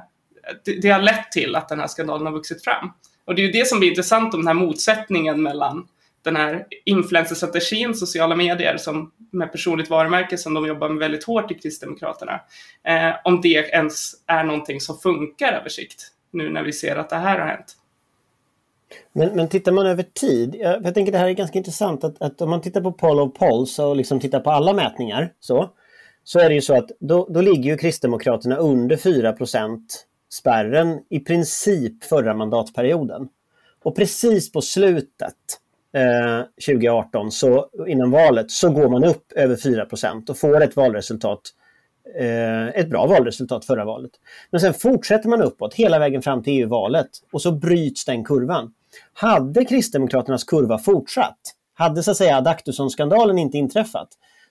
det, 0.65 0.81
det, 0.83 0.91
har 0.91 1.01
lett 1.01 1.33
till 1.33 1.57
att 1.57 1.69
den 1.69 1.81
här 1.81 1.87
skandalen 1.87 2.27
har 2.27 2.33
vuxit 2.33 2.65
fram. 2.65 2.93
Och 3.25 3.35
det 3.35 3.43
är 3.43 3.47
ju 3.47 3.53
det 3.53 3.69
som 3.69 3.79
blir 3.79 3.89
intressant 3.89 4.35
om 4.35 4.41
den 4.41 4.47
här 4.47 4.67
motsättningen 4.67 5.43
mellan 5.43 5.87
den 6.25 6.37
här 6.37 6.67
influencerstrategin, 6.85 7.95
sociala 7.95 8.37
medier 8.37 8.77
som 8.77 9.13
med 9.31 9.53
personligt 9.53 9.91
varumärke 9.91 10.39
som 10.39 10.55
de 10.55 10.67
jobbar 10.67 10.89
med 10.89 10.99
väldigt 10.99 11.25
hårt 11.25 11.51
i 11.51 11.55
Kristdemokraterna. 11.55 12.41
Eh, 12.85 13.15
om 13.25 13.41
det 13.41 13.49
ens 13.49 14.13
är 14.27 14.45
någonting 14.45 14.81
som 14.81 14.99
funkar 14.99 15.53
över 15.53 15.69
sikt 15.69 16.11
nu 16.31 16.51
när 16.51 16.63
vi 16.63 16.73
ser 16.73 16.97
att 16.97 17.11
det 17.11 17.17
här 17.17 17.39
har 17.39 17.47
hänt. 17.47 17.77
Men, 19.13 19.37
men 19.37 19.49
tittar 19.49 19.73
man 19.73 19.87
över 19.87 20.03
tid, 20.03 20.57
jag, 20.59 20.85
jag 20.85 20.95
tänker 20.95 21.13
det 21.13 21.19
här 21.19 21.29
är 21.29 21.33
ganska 21.33 21.59
intressant 21.59 22.05
att, 22.05 22.23
att 22.23 22.41
om 22.41 22.51
man 22.51 22.61
tittar 22.61 22.81
på 22.81 22.93
poll 22.93 23.21
of 23.21 23.39
polls 23.39 23.79
och 23.79 23.97
liksom 23.97 24.21
tittar 24.21 24.41
på 24.41 24.51
alla 24.51 24.73
mätningar 24.73 25.33
så, 25.41 25.71
så 26.25 26.39
är 26.39 26.49
det 26.49 26.55
ju 26.55 26.61
så 26.61 26.79
att 26.79 26.91
då, 27.01 27.29
då 27.31 27.41
ligger 27.41 27.71
ju 27.71 27.77
Kristdemokraterna 27.77 28.57
under 28.57 28.97
4% 28.97 29.79
spärren 30.33 31.01
i 31.11 31.21
princip 31.21 32.05
förra 32.05 32.35
mandatperioden. 32.35 33.29
Och 33.83 33.97
precis 33.97 34.53
på 34.53 34.61
slutet 34.61 35.35
Eh, 35.95 36.43
2018 36.67 37.31
så 37.31 37.69
innan 37.87 38.11
valet 38.11 38.51
så 38.51 38.71
går 38.71 38.89
man 38.89 39.05
upp 39.05 39.33
över 39.33 39.57
4% 39.57 40.31
och 40.31 40.39
får 40.39 40.63
ett 40.63 40.77
valresultat 40.77 41.41
eh, 42.19 42.69
ett 42.69 42.91
bra 42.91 43.07
valresultat 43.07 43.65
förra 43.65 43.85
valet. 43.85 44.11
Men 44.51 44.61
sen 44.61 44.75
fortsätter 44.75 45.29
man 45.29 45.43
uppåt 45.43 45.75
hela 45.75 45.99
vägen 45.99 46.23
fram 46.23 46.43
till 46.43 46.53
EU-valet 46.53 47.09
och 47.33 47.43
så 47.43 47.53
bryts 47.53 48.05
den 48.05 48.25
kurvan. 48.25 48.73
Hade 49.13 49.65
Kristdemokraternas 49.65 50.45
kurva 50.45 50.79
fortsatt, 50.79 51.39
hade 51.75 52.03
så 52.03 52.11
att 52.11 52.17
säga 52.17 52.37
Adaktusson-skandalen 52.37 53.39
inte 53.39 53.59
inträffat, 53.59 54.09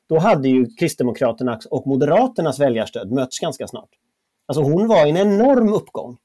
då 0.10 0.20
hade 0.20 0.50
ju 0.50 0.66
Kristdemokraternas 0.66 1.66
och 1.66 1.88
Moderaternas 1.88 2.60
väljarstöd 2.60 3.12
mötts 3.12 3.40
ganska 3.40 3.68
snart. 3.68 3.90
Alltså 4.46 4.64
hon 4.64 4.88
var 4.88 5.06
i 5.06 5.10
en 5.10 5.18
enorm 5.18 5.74
uppgång. 5.74 6.18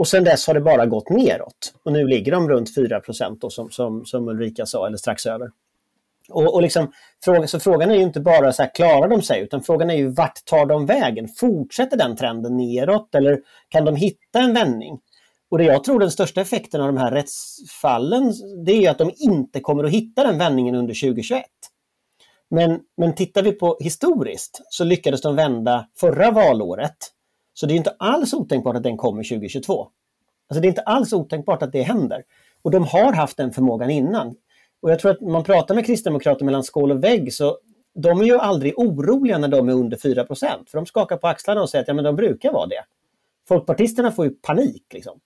Och 0.00 0.08
sen 0.08 0.24
dess 0.24 0.46
har 0.46 0.54
det 0.54 0.60
bara 0.60 0.86
gått 0.86 1.10
neråt. 1.10 1.74
Och 1.84 1.92
nu 1.92 2.06
ligger 2.06 2.32
de 2.32 2.48
runt 2.48 2.74
4 2.74 3.00
då, 3.40 3.50
som, 3.50 3.70
som, 3.70 4.04
som 4.04 4.28
Ulrika 4.28 4.66
sa, 4.66 4.86
eller 4.86 4.96
strax 4.96 5.26
över. 5.26 5.50
Och, 6.30 6.54
och 6.54 6.62
liksom, 6.62 6.92
fråga, 7.24 7.46
så 7.46 7.60
frågan 7.60 7.90
är 7.90 7.94
ju 7.94 8.02
inte 8.02 8.20
bara 8.20 8.52
så 8.52 8.62
här, 8.62 8.74
klarar 8.74 9.08
de 9.08 9.22
sig, 9.22 9.40
utan 9.40 9.62
frågan 9.62 9.90
är 9.90 9.94
ju 9.94 10.08
vart 10.08 10.44
tar 10.44 10.66
de 10.66 10.86
vägen? 10.86 11.28
Fortsätter 11.28 11.96
den 11.96 12.16
trenden 12.16 12.56
neråt 12.56 13.14
eller 13.14 13.40
kan 13.68 13.84
de 13.84 13.96
hitta 13.96 14.38
en 14.38 14.54
vändning? 14.54 15.00
Och 15.50 15.58
det 15.58 15.64
jag 15.64 15.84
tror 15.84 16.00
den 16.00 16.10
största 16.10 16.40
effekten 16.40 16.80
av 16.80 16.86
de 16.86 16.96
här 16.96 17.10
rättsfallen, 17.10 18.32
det 18.64 18.72
är 18.72 18.90
att 18.90 18.98
de 18.98 19.12
inte 19.16 19.60
kommer 19.60 19.84
att 19.84 19.90
hitta 19.90 20.24
den 20.24 20.38
vändningen 20.38 20.74
under 20.74 20.94
2021. 20.94 21.44
Men, 22.50 22.80
men 22.96 23.14
tittar 23.14 23.42
vi 23.42 23.52
på 23.52 23.76
historiskt 23.80 24.60
så 24.68 24.84
lyckades 24.84 25.22
de 25.22 25.36
vända 25.36 25.88
förra 26.00 26.30
valåret 26.30 27.12
så 27.60 27.66
det 27.66 27.74
är 27.74 27.76
inte 27.76 27.96
alls 27.98 28.34
otänkbart 28.34 28.76
att 28.76 28.82
den 28.82 28.96
kommer 28.96 29.22
2022. 29.22 29.88
Alltså 30.48 30.60
det 30.60 30.66
är 30.66 30.68
inte 30.68 30.80
alls 30.80 31.12
otänkbart 31.12 31.62
att 31.62 31.72
det 31.72 31.82
händer. 31.82 32.22
Och 32.62 32.70
de 32.70 32.84
har 32.84 33.12
haft 33.12 33.36
den 33.36 33.52
förmågan 33.52 33.90
innan. 33.90 34.34
Och 34.82 34.90
jag 34.90 34.98
tror 34.98 35.10
att 35.10 35.20
man 35.20 35.44
pratar 35.44 35.74
med 35.74 35.86
kristdemokrater 35.86 36.44
mellan 36.44 36.62
skål 36.62 36.90
och 36.90 37.04
vägg 37.04 37.34
så 37.34 37.58
de 37.94 38.20
är 38.20 38.24
ju 38.24 38.38
aldrig 38.38 38.78
oroliga 38.78 39.38
när 39.38 39.48
de 39.48 39.68
är 39.68 39.72
under 39.72 39.96
4% 39.96 40.26
För 40.70 40.78
de 40.78 40.86
skakar 40.86 41.16
på 41.16 41.28
axlarna 41.28 41.62
och 41.62 41.70
säger 41.70 41.82
att 41.82 41.88
ja, 41.88 41.94
men 41.94 42.04
de 42.04 42.16
brukar 42.16 42.52
vara 42.52 42.66
det. 42.66 42.84
Folkpartisterna 43.48 44.12
får 44.12 44.24
ju 44.24 44.30
panik. 44.30 44.84
Liksom. 44.92 45.20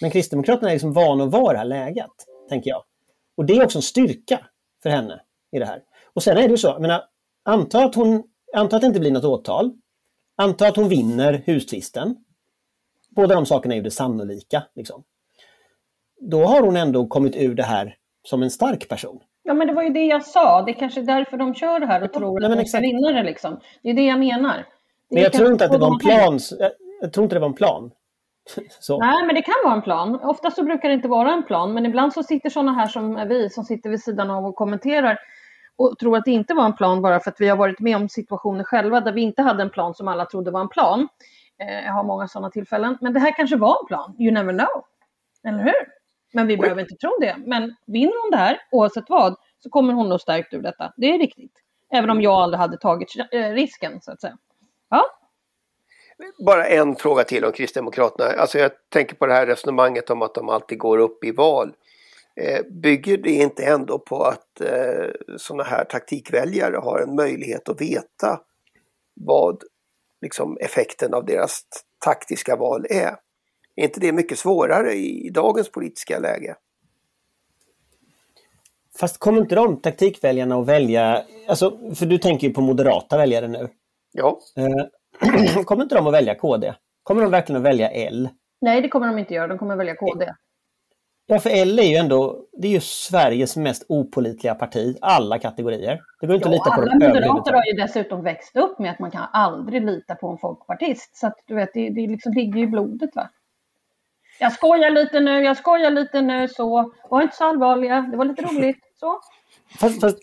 Men 0.00 0.10
Kristdemokraterna 0.10 0.70
är 0.70 0.74
liksom 0.74 0.92
vana 0.92 1.24
att 1.24 1.30
vara 1.30 1.50
i 1.50 1.52
det 1.52 1.58
här 1.58 1.64
läget, 1.64 2.12
tänker 2.48 2.70
jag. 2.70 2.84
Och 3.36 3.44
det 3.44 3.56
är 3.56 3.64
också 3.64 3.78
en 3.78 3.82
styrka 3.82 4.40
för 4.82 4.90
henne 4.90 5.20
i 5.52 5.58
det 5.58 5.66
här. 5.66 5.82
Och 6.14 6.22
sen 6.22 6.36
är 6.36 6.42
det 6.42 6.50
ju 6.50 6.58
så, 6.58 6.68
jag 6.68 6.82
menar, 6.82 7.04
anta 7.42 7.84
att, 7.84 7.94
hon, 7.94 8.22
anta 8.54 8.76
att 8.76 8.82
det 8.82 8.86
inte 8.86 9.00
blir 9.00 9.10
något 9.10 9.24
åtal. 9.24 9.72
Anta 10.36 10.68
att 10.68 10.76
hon 10.76 10.88
vinner 10.88 11.42
hustvisten. 11.46 12.16
Båda 13.10 13.34
de 13.34 13.46
sakerna 13.46 13.74
är 13.74 13.76
ju 13.76 13.82
det 13.82 13.90
sannolika. 13.90 14.62
Liksom. 14.74 15.04
Då 16.20 16.44
har 16.44 16.62
hon 16.62 16.76
ändå 16.76 17.06
kommit 17.06 17.36
ur 17.36 17.54
det 17.54 17.62
här 17.62 17.96
som 18.22 18.42
en 18.42 18.50
stark 18.50 18.88
person. 18.88 19.20
Ja, 19.42 19.54
men 19.54 19.66
det 19.66 19.72
var 19.72 19.82
ju 19.82 19.90
det 19.90 20.04
jag 20.04 20.24
sa. 20.24 20.62
Det 20.62 20.70
är 20.70 20.78
kanske 20.78 21.02
därför 21.02 21.36
de 21.36 21.54
kör 21.54 21.80
det 21.80 21.86
här 21.86 22.02
och 22.02 22.12
tror 22.12 22.40
Nej, 22.40 22.52
att 22.52 22.58
de 22.58 22.64
ska 22.64 22.80
vinna 22.80 23.12
det. 23.12 23.22
Liksom. 23.22 23.60
Det 23.82 23.90
är 23.90 23.94
det 23.94 24.04
jag 24.04 24.18
menar. 24.18 24.56
Det 24.56 24.64
men 25.10 25.22
jag 25.22 25.32
tror 25.32 25.52
inte 25.52 25.64
att 25.64 25.72
det 25.72 25.78
var 25.78 25.92
en 25.92 25.98
plan. 25.98 26.38
Jag, 27.00 27.12
tror 27.12 27.24
inte 27.24 27.36
det 27.36 27.40
var 27.40 27.48
en 27.48 27.54
plan. 27.54 27.90
Så. 28.80 28.98
Nej, 28.98 29.26
men 29.26 29.34
det 29.34 29.42
kan 29.42 29.54
vara 29.64 29.74
en 29.74 29.82
plan. 29.82 30.20
Ofta 30.22 30.50
så 30.50 30.62
brukar 30.62 30.88
det 30.88 30.94
inte 30.94 31.08
vara 31.08 31.32
en 31.32 31.42
plan, 31.42 31.74
men 31.74 31.86
ibland 31.86 32.12
så 32.12 32.22
sitter 32.22 32.50
sådana 32.50 32.72
här 32.72 32.86
som 32.86 33.28
vi 33.28 33.50
som 33.50 33.64
sitter 33.64 33.90
vid 33.90 34.02
sidan 34.02 34.30
av 34.30 34.46
och 34.46 34.54
kommenterar 34.54 35.18
och 35.76 35.98
tror 35.98 36.16
att 36.16 36.24
det 36.24 36.30
inte 36.30 36.54
var 36.54 36.64
en 36.64 36.76
plan 36.76 37.02
bara 37.02 37.20
för 37.20 37.30
att 37.30 37.40
vi 37.40 37.48
har 37.48 37.56
varit 37.56 37.80
med 37.80 37.96
om 37.96 38.08
situationer 38.08 38.64
själva 38.64 39.00
där 39.00 39.12
vi 39.12 39.20
inte 39.20 39.42
hade 39.42 39.62
en 39.62 39.70
plan 39.70 39.94
som 39.94 40.08
alla 40.08 40.24
trodde 40.26 40.50
var 40.50 40.60
en 40.60 40.68
plan. 40.68 41.08
Eh, 41.60 41.84
jag 41.84 41.92
har 41.92 42.04
många 42.04 42.28
sådana 42.28 42.50
tillfällen. 42.50 42.98
Men 43.00 43.12
det 43.12 43.20
här 43.20 43.36
kanske 43.36 43.56
var 43.56 43.78
en 43.80 43.86
plan. 43.86 44.16
You 44.18 44.32
never 44.32 44.52
know. 44.52 44.84
Eller 45.48 45.64
hur? 45.64 45.94
Men 46.32 46.46
vi 46.46 46.56
behöver 46.56 46.82
inte 46.82 46.94
tro 46.94 47.16
det. 47.20 47.36
Men 47.38 47.76
vinner 47.86 48.22
hon 48.22 48.30
det 48.30 48.36
här, 48.36 48.58
oavsett 48.70 49.04
vad, 49.08 49.36
så 49.62 49.70
kommer 49.70 49.92
hon 49.92 50.08
nog 50.08 50.20
stärkt 50.20 50.54
ur 50.54 50.62
detta. 50.62 50.92
Det 50.96 51.14
är 51.14 51.18
riktigt. 51.18 51.52
Även 51.92 52.10
om 52.10 52.22
jag 52.22 52.34
aldrig 52.34 52.60
hade 52.60 52.76
tagit 52.76 53.08
eh, 53.32 53.50
risken, 53.50 54.00
så 54.00 54.12
att 54.12 54.20
säga. 54.20 54.38
Ja. 54.90 55.04
Bara 56.46 56.66
en 56.66 56.96
fråga 56.96 57.24
till 57.24 57.44
om 57.44 57.52
Kristdemokraterna. 57.52 58.30
Alltså 58.30 58.58
jag 58.58 58.70
tänker 58.88 59.16
på 59.16 59.26
det 59.26 59.32
här 59.32 59.46
resonemanget 59.46 60.10
om 60.10 60.22
att 60.22 60.34
de 60.34 60.48
alltid 60.48 60.78
går 60.78 60.98
upp 60.98 61.24
i 61.24 61.30
val. 61.30 61.72
Eh, 62.40 62.60
bygger 62.70 63.16
det 63.16 63.30
inte 63.30 63.64
ändå 63.64 63.98
på 63.98 64.22
att 64.22 64.60
eh, 64.60 65.10
sådana 65.36 65.64
här 65.64 65.84
taktikväljare 65.84 66.76
har 66.76 67.00
en 67.00 67.14
möjlighet 67.14 67.68
att 67.68 67.80
veta 67.80 68.40
vad 69.14 69.62
liksom, 70.22 70.58
effekten 70.60 71.14
av 71.14 71.24
deras 71.24 71.60
taktiska 72.04 72.56
val 72.56 72.86
är? 72.90 73.16
Är 73.76 73.84
inte 73.84 74.00
det 74.00 74.12
mycket 74.12 74.38
svårare 74.38 74.92
i, 74.92 75.26
i 75.26 75.30
dagens 75.30 75.72
politiska 75.72 76.18
läge? 76.18 76.56
Fast 79.00 79.18
kommer 79.18 79.40
inte 79.40 79.54
de 79.54 79.80
taktikväljarna 79.80 80.56
att 80.56 80.66
välja, 80.66 81.24
alltså, 81.48 81.94
för 81.94 82.06
du 82.06 82.18
tänker 82.18 82.46
ju 82.48 82.54
på 82.54 82.60
moderata 82.60 83.16
väljare 83.16 83.48
nu. 83.48 83.68
Ja. 84.12 84.40
Eh, 84.56 85.62
kommer 85.64 85.82
inte 85.82 85.94
de 85.94 86.06
att 86.06 86.14
välja 86.14 86.34
KD? 86.34 86.74
Kommer 87.02 87.22
de 87.22 87.30
verkligen 87.30 87.56
att 87.60 87.66
välja 87.66 87.90
L? 87.90 88.28
Nej, 88.60 88.80
det 88.80 88.88
kommer 88.88 89.06
de 89.06 89.18
inte 89.18 89.34
göra. 89.34 89.46
De 89.46 89.58
kommer 89.58 89.76
välja 89.76 89.94
KD. 89.94 90.34
Ja, 91.26 91.38
för 91.38 91.50
L 91.50 91.78
är 91.78 91.82
ju 91.82 91.96
ändå 91.96 92.44
det 92.52 92.68
är 92.68 92.72
ju 92.72 92.80
Sveriges 92.80 93.56
mest 93.56 93.84
opolitliga 93.88 94.54
parti, 94.54 94.96
alla 95.00 95.38
kategorier. 95.38 96.00
Det 96.20 96.26
går 96.26 96.36
inte 96.36 96.48
Ja, 96.48 96.54
att 96.54 96.54
lita 96.54 96.76
på 96.76 96.82
alla 96.82 97.08
moderater 97.08 97.52
har 97.52 97.64
ju 97.64 97.72
dessutom 97.72 98.22
växt 98.22 98.56
upp 98.56 98.78
med 98.78 98.90
att 98.90 98.98
man 98.98 99.10
kan 99.10 99.26
aldrig 99.32 99.86
lita 99.86 100.14
på 100.14 100.28
en 100.28 100.38
folkpartist. 100.38 101.16
Så 101.16 101.26
att 101.26 101.34
du 101.46 101.54
vet, 101.54 101.70
det, 101.74 101.90
det 101.90 102.06
liksom 102.06 102.32
ligger 102.32 102.58
ju 102.58 102.64
i 102.64 102.66
blodet. 102.66 103.16
Va? 103.16 103.30
Jag 104.40 104.52
skojar 104.52 104.90
lite 104.90 105.20
nu, 105.20 105.44
jag 105.44 105.56
skojar 105.56 105.90
lite 105.90 106.20
nu, 106.20 106.48
så. 106.48 106.92
Var 107.10 107.22
inte 107.22 107.36
så 107.36 107.44
allvarliga, 107.44 108.00
det 108.10 108.16
var 108.16 108.24
lite 108.24 108.42
roligt. 108.42 108.80
Så. 109.00 109.20
Fast, 109.80 110.00
fast 110.00 110.18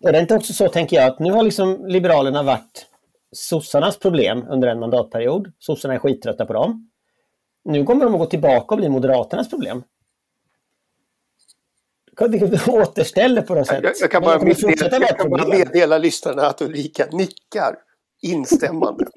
är 0.00 0.12
det 0.12 0.20
inte 0.20 0.34
också 0.34 0.52
så, 0.52 0.68
tänker 0.68 0.96
jag, 0.96 1.06
att 1.06 1.18
nu 1.18 1.32
har 1.32 1.42
liksom 1.42 1.86
Liberalerna 1.86 2.42
varit 2.42 2.86
sossarnas 3.32 3.98
problem 3.98 4.46
under 4.48 4.68
en 4.68 4.80
mandatperiod. 4.80 5.52
Sossarna 5.58 5.94
är 5.94 5.98
skittrötta 5.98 6.46
på 6.46 6.52
dem. 6.52 6.90
Nu 7.64 7.84
kommer 7.84 8.04
de 8.04 8.14
att 8.14 8.20
gå 8.20 8.26
tillbaka 8.26 8.74
och 8.74 8.78
bli 8.78 8.88
Moderaternas 8.88 9.50
problem. 9.50 9.82
Återställer 12.68 13.42
på 13.42 13.54
något 13.54 13.66
sätt. 13.66 13.80
Jag, 13.82 13.92
jag 14.00 14.10
kan 14.10 14.22
bara, 14.22 14.38
kommer 14.38 14.66
meddela, 14.66 15.06
jag 15.08 15.18
kan 15.18 15.30
bara 15.30 15.46
meddela 15.48 15.98
lyssnarna 15.98 16.42
att 16.46 16.62
Ulrika 16.62 17.06
nickar 17.12 17.74
instämmande. 18.22 19.06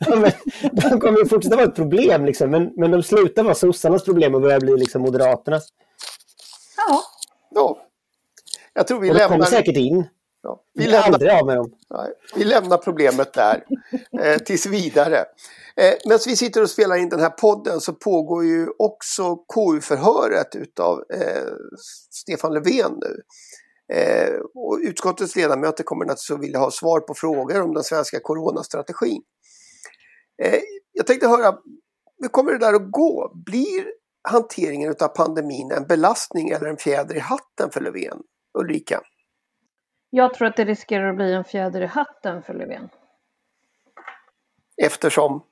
Ja, 0.00 0.16
men 0.16 0.30
De 0.72 1.00
kommer 1.00 1.20
att 1.22 1.28
fortsätta 1.28 1.56
vara 1.56 1.66
ett 1.66 1.74
problem, 1.74 2.24
liksom, 2.24 2.50
men, 2.50 2.70
men 2.76 2.90
de 2.90 3.02
slutar 3.02 3.42
vara 3.42 3.54
sossarnas 3.54 4.04
problem 4.04 4.34
och 4.34 4.40
börjar 4.40 4.60
bli 4.60 4.76
liksom 4.76 5.02
Moderaternas. 5.02 5.68
Ja, 6.76 7.02
Ja. 7.50 7.84
Jag 8.74 8.86
tror 8.86 9.00
vi 9.00 9.10
Och 9.10 9.14
de 9.14 9.20
kommer 9.20 9.30
lämnar, 9.30 9.46
säkert 9.46 9.76
in. 9.76 10.06
ja, 10.42 10.60
Vi 10.74 10.84
vi 10.84 10.90
lämnar, 10.90 11.06
aldrig 11.12 11.30
av 11.32 11.46
med 11.46 11.56
dem. 11.56 11.70
nej, 11.90 12.08
vi 12.36 12.44
lämnar 12.44 12.76
problemet 12.76 13.32
där 13.32 13.64
eh, 14.22 14.38
tills 14.38 14.66
vidare. 14.66 15.24
Eh, 15.78 15.94
Medan 16.04 16.18
vi 16.26 16.36
sitter 16.36 16.62
och 16.62 16.70
spelar 16.70 16.96
in 16.96 17.08
den 17.08 17.20
här 17.20 17.30
podden 17.30 17.80
så 17.80 17.92
pågår 17.92 18.44
ju 18.44 18.68
också 18.78 19.36
KU-förhöret 19.36 20.56
utav 20.56 21.04
eh, 21.14 21.52
Stefan 22.10 22.54
Löfven 22.54 23.00
nu. 23.00 23.22
Eh, 23.96 24.34
och 24.54 24.78
utskottets 24.82 25.36
ledamöter 25.36 25.84
kommer 25.84 26.04
naturligtvis 26.04 26.30
att 26.30 26.42
vilja 26.42 26.58
ha 26.58 26.70
svar 26.70 27.00
på 27.00 27.14
frågor 27.14 27.62
om 27.62 27.74
den 27.74 27.84
svenska 27.84 28.20
coronastrategin. 28.20 29.22
Eh, 30.42 30.60
jag 30.92 31.06
tänkte 31.06 31.28
höra, 31.28 31.58
hur 32.20 32.28
kommer 32.28 32.52
det 32.52 32.58
där 32.58 32.74
att 32.74 32.90
gå? 32.90 33.32
Blir 33.46 33.86
hanteringen 34.28 34.94
av 35.00 35.08
pandemin 35.08 35.72
en 35.72 35.86
belastning 35.86 36.48
eller 36.48 36.66
en 36.66 36.76
fjäder 36.76 37.16
i 37.16 37.20
hatten 37.20 37.70
för 37.70 37.80
Löfven? 37.80 38.18
Ulrika? 38.58 39.00
jag 40.10 40.34
tror 40.34 40.48
att 40.48 40.56
det 40.56 40.64
riskerar 40.64 41.10
att 41.10 41.16
bli 41.16 41.32
en 41.32 41.44
fjäder 41.44 41.80
i 41.80 41.86
hatten 41.86 42.42
för 42.42 42.54
Löfven. 42.54 42.88
Eftersom, 44.82 45.42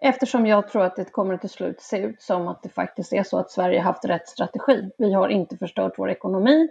Eftersom 0.00 0.46
jag 0.46 0.68
tror 0.68 0.82
att 0.84 0.96
det 0.96 1.12
kommer 1.12 1.36
till 1.36 1.50
slut 1.50 1.80
se 1.80 1.98
ut 1.98 2.22
som 2.22 2.48
att 2.48 2.62
det 2.62 2.68
faktiskt 2.68 3.12
är 3.12 3.22
så 3.22 3.38
att 3.38 3.50
Sverige 3.50 3.80
haft 3.80 4.04
rätt 4.04 4.28
strategi. 4.28 4.90
Vi 4.98 5.12
har 5.12 5.28
inte 5.28 5.56
förstört 5.56 5.92
vår 5.96 6.10
ekonomi. 6.10 6.68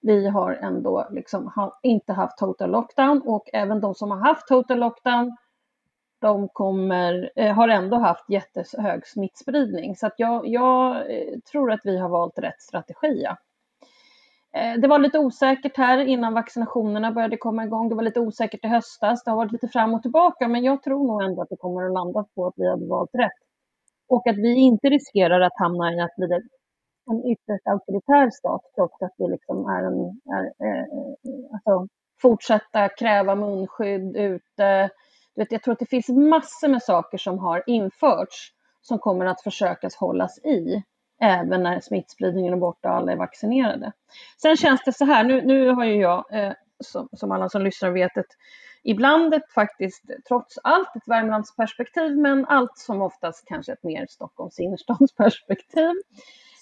Vi 0.00 0.28
har 0.28 0.52
ändå 0.52 1.08
liksom 1.10 1.52
ha, 1.54 1.78
inte 1.82 2.12
haft 2.12 2.38
total 2.38 2.70
lockdown 2.70 3.22
och 3.24 3.48
även 3.52 3.80
de 3.80 3.94
som 3.94 4.10
har 4.10 4.18
haft 4.18 4.48
total 4.48 4.78
lockdown 4.78 5.36
de 6.20 6.48
kommer, 6.48 7.30
eh, 7.36 7.54
har 7.54 7.68
ändå 7.68 7.96
haft 7.96 8.30
jättehög 8.30 9.06
smittspridning. 9.06 9.96
Så 9.96 10.06
att 10.06 10.14
jag, 10.16 10.46
jag 10.46 10.96
eh, 10.96 11.38
tror 11.52 11.72
att 11.72 11.80
vi 11.84 11.98
har 11.98 12.08
valt 12.08 12.38
rätt 12.38 12.62
strategi. 12.62 13.20
Ja. 13.24 13.36
Eh, 14.56 14.80
det 14.80 14.88
var 14.88 14.98
lite 14.98 15.18
osäkert 15.18 15.76
här 15.76 15.98
innan 15.98 16.34
vaccinationerna 16.34 17.12
började 17.12 17.36
komma 17.36 17.64
igång. 17.64 17.88
Det 17.88 17.94
var 17.94 18.02
lite 18.02 18.20
osäkert 18.20 18.64
i 18.64 18.68
höstas. 18.68 19.24
Det 19.24 19.30
har 19.30 19.36
varit 19.36 19.52
lite 19.52 19.68
fram 19.68 19.94
och 19.94 20.02
tillbaka, 20.02 20.48
men 20.48 20.64
jag 20.64 20.82
tror 20.82 21.06
nog 21.06 21.22
ändå 21.22 21.42
att 21.42 21.48
det 21.48 21.56
kommer 21.56 21.86
att 21.86 21.92
landa 21.92 22.24
på 22.34 22.46
att 22.46 22.54
vi 22.56 22.68
hade 22.68 22.86
valt 22.86 23.14
rätt. 23.14 23.40
Och 24.08 24.26
att 24.26 24.36
vi 24.36 24.54
inte 24.54 24.88
riskerar 24.88 25.40
att 25.40 25.58
hamna 25.58 25.94
i 25.94 26.00
att 26.00 26.16
bli 26.16 26.28
en 27.10 27.30
ytterst 27.32 27.66
auktoritär 27.66 28.30
stat, 28.30 28.62
trots 28.74 29.02
att 29.02 29.14
vi 29.18 29.28
liksom 29.28 29.66
är 29.66 29.82
en, 29.82 30.00
är, 30.36 30.44
eh, 30.66 30.80
eh 30.80 31.52
alltså, 31.52 31.88
fortsätta 32.22 32.88
kräva 32.88 33.34
munskydd 33.34 34.16
ute. 34.16 34.90
Du 35.34 35.42
vet, 35.42 35.52
jag 35.52 35.62
tror 35.62 35.72
att 35.72 35.78
det 35.78 35.90
finns 35.90 36.08
massor 36.08 36.68
med 36.68 36.82
saker 36.82 37.18
som 37.18 37.38
har 37.38 37.62
införts 37.66 38.52
som 38.80 38.98
kommer 38.98 39.26
att 39.26 39.42
försökas 39.42 39.96
hållas 39.96 40.38
i 40.38 40.82
även 41.20 41.62
när 41.62 41.80
smittspridningen 41.80 42.52
är 42.52 42.58
borta 42.58 42.90
och 42.90 42.96
alla 42.96 43.12
är 43.12 43.16
vaccinerade. 43.16 43.92
Sen 44.42 44.56
känns 44.56 44.84
det 44.84 44.92
så 44.92 45.04
här, 45.04 45.24
nu, 45.24 45.42
nu 45.42 45.68
har 45.68 45.84
ju 45.84 45.94
jag, 45.94 46.24
eh, 46.32 46.52
som, 46.80 47.08
som 47.12 47.32
alla 47.32 47.48
som 47.48 47.62
lyssnar 47.62 47.90
vet, 47.90 48.16
ett, 48.16 48.26
ibland 48.82 49.34
ett 49.34 49.52
faktiskt, 49.54 50.04
trots 50.28 50.58
allt, 50.62 50.96
ett 50.96 51.08
Värmlandsperspektiv, 51.08 52.16
men 52.16 52.46
allt 52.46 52.78
som 52.78 53.02
oftast 53.02 53.44
kanske 53.46 53.72
ett 53.72 53.82
mer 53.82 54.06
Stockholms 54.08 54.58
innerstadsperspektiv. 54.58 55.92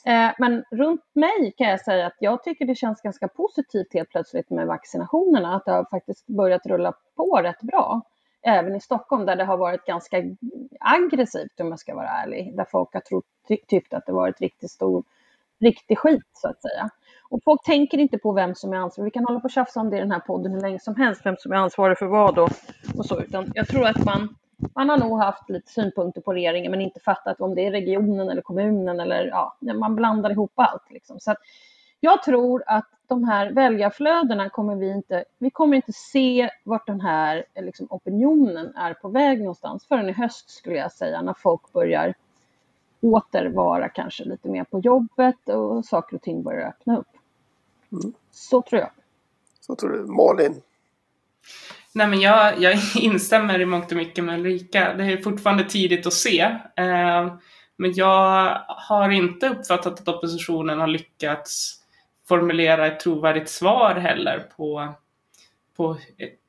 Eh, 0.07 0.31
men 0.39 0.65
runt 0.71 1.05
mig 1.15 1.55
kan 1.57 1.69
jag 1.69 1.81
säga 1.81 2.07
att 2.07 2.17
jag 2.19 2.45
tycker 2.45 2.67
det 2.67 2.75
känns 2.75 3.01
ganska 3.01 3.29
positivt 3.29 3.95
helt 3.95 4.09
plötsligt 4.09 4.51
med 4.51 4.67
vaccinationerna, 4.67 5.57
att 5.57 5.65
det 5.65 5.73
har 5.73 5.85
faktiskt 5.91 6.27
börjat 6.27 6.67
rulla 6.67 6.93
på 7.17 7.41
rätt 7.43 7.61
bra. 7.61 8.03
Även 8.49 8.75
i 8.75 8.81
Stockholm 8.81 9.27
där 9.27 9.37
det 9.37 9.45
har 9.45 9.57
varit 9.57 9.85
ganska 9.85 10.17
aggressivt 10.81 11.61
om 11.61 11.69
jag 11.69 11.79
ska 11.79 11.95
vara 11.95 12.09
ärlig, 12.09 12.57
där 12.57 12.67
folk 12.71 12.95
har 12.95 13.01
trott, 13.01 13.25
ty, 13.49 13.57
tyckt 13.67 13.95
att 13.95 14.07
det 14.07 14.13
varit 14.13 14.41
riktigt 14.41 14.71
stor, 14.71 15.05
riktig 15.61 15.99
skit 15.99 16.31
så 16.33 16.49
att 16.49 16.63
säga. 16.63 16.91
Och 17.29 17.41
folk 17.45 17.63
tänker 17.65 17.99
inte 17.99 18.19
på 18.19 18.33
vem 18.33 18.55
som 18.55 18.73
är 18.73 18.77
ansvarig. 18.77 19.05
Vi 19.05 19.11
kan 19.11 19.25
hålla 19.25 19.41
på 19.41 19.45
och 19.45 19.51
tjafsa 19.51 19.81
om 19.81 19.91
det 19.91 19.97
i 19.97 20.01
den 20.01 20.11
här 20.11 20.21
podden 20.21 20.53
hur 20.53 20.61
länge 20.61 20.79
som 20.79 20.97
helst, 20.97 21.21
vem 21.25 21.37
som 21.39 21.53
är 21.53 21.57
ansvarig 21.57 21.99
för 21.99 22.07
vad 22.07 22.39
och, 22.39 22.51
och 22.99 23.07
så, 23.07 23.21
utan 23.21 23.53
jag 23.55 23.69
tror 23.69 23.87
att 23.87 24.05
man, 24.05 24.37
man 24.75 24.89
har 24.89 24.99
nog 24.99 25.19
haft 25.19 25.51
lite 25.51 25.71
synpunkter 25.71 26.21
på 26.21 26.33
regeringen 26.33 26.71
men 26.71 26.81
inte 26.81 27.01
fattat 27.01 27.41
om 27.41 27.55
det 27.55 27.67
är 27.67 27.71
regionen 27.71 28.29
eller 28.29 28.43
kommunen 28.43 29.01
eller 29.01 29.27
ja, 29.27 29.57
man 29.61 29.97
blandar 29.97 30.31
ihop 30.31 30.53
allt. 30.55 30.91
Liksom. 30.91 31.21
Så 31.21 31.31
att 31.31 31.39
jag 32.07 32.23
tror 32.23 32.63
att 32.67 32.89
de 33.07 33.25
här 33.25 33.51
väljarflödena 33.51 34.49
kommer 34.49 34.77
vi 34.77 34.91
inte, 34.91 35.25
vi 35.39 35.51
kommer 35.51 35.77
inte 35.77 35.93
se 35.93 36.51
vart 36.65 36.87
den 36.87 37.01
här 37.01 37.45
liksom, 37.55 37.87
opinionen 37.91 38.77
är 38.77 38.95
på 38.95 39.09
väg 39.09 39.39
någonstans 39.39 39.87
förrän 39.89 40.09
i 40.09 40.13
höst 40.13 40.51
skulle 40.51 40.77
jag 40.77 40.93
säga, 40.93 41.23
när 41.23 41.35
folk 41.35 41.73
börjar 41.73 42.15
åter 43.01 43.49
vara 43.49 43.89
kanske 43.89 44.25
lite 44.25 44.49
mer 44.49 44.65
på 44.65 44.79
jobbet 44.81 45.49
och 45.49 45.85
saker 45.85 46.17
och 46.17 46.23
ting 46.23 46.43
börjar 46.43 46.69
öppna 46.69 46.99
upp. 46.99 47.07
Så 48.31 48.63
tror 48.63 48.81
jag. 48.81 48.91
så 49.61 49.77
tror 49.77 49.91
du, 49.91 49.99
Malin? 49.99 50.63
Nej, 51.93 52.09
men 52.09 52.21
jag, 52.21 52.59
jag 52.59 52.75
instämmer 52.97 53.61
i 53.61 53.67
mångt 53.67 53.91
och 53.91 53.97
mycket 53.97 54.25
med 54.25 54.39
Ulrika. 54.39 54.95
Det 54.95 55.05
är 55.05 55.17
fortfarande 55.17 55.65
tidigt 55.65 56.07
att 56.07 56.13
se. 56.13 56.41
Eh, 56.77 57.35
men 57.77 57.93
jag 57.95 58.61
har 58.67 59.11
inte 59.11 59.49
uppfattat 59.49 60.01
att 60.01 60.09
oppositionen 60.09 60.79
har 60.79 60.87
lyckats 60.87 61.83
formulera 62.29 62.87
ett 62.87 63.01
trovärdigt 63.01 63.49
svar 63.49 63.95
heller 63.95 64.39
på, 64.57 64.95
på 65.77 65.97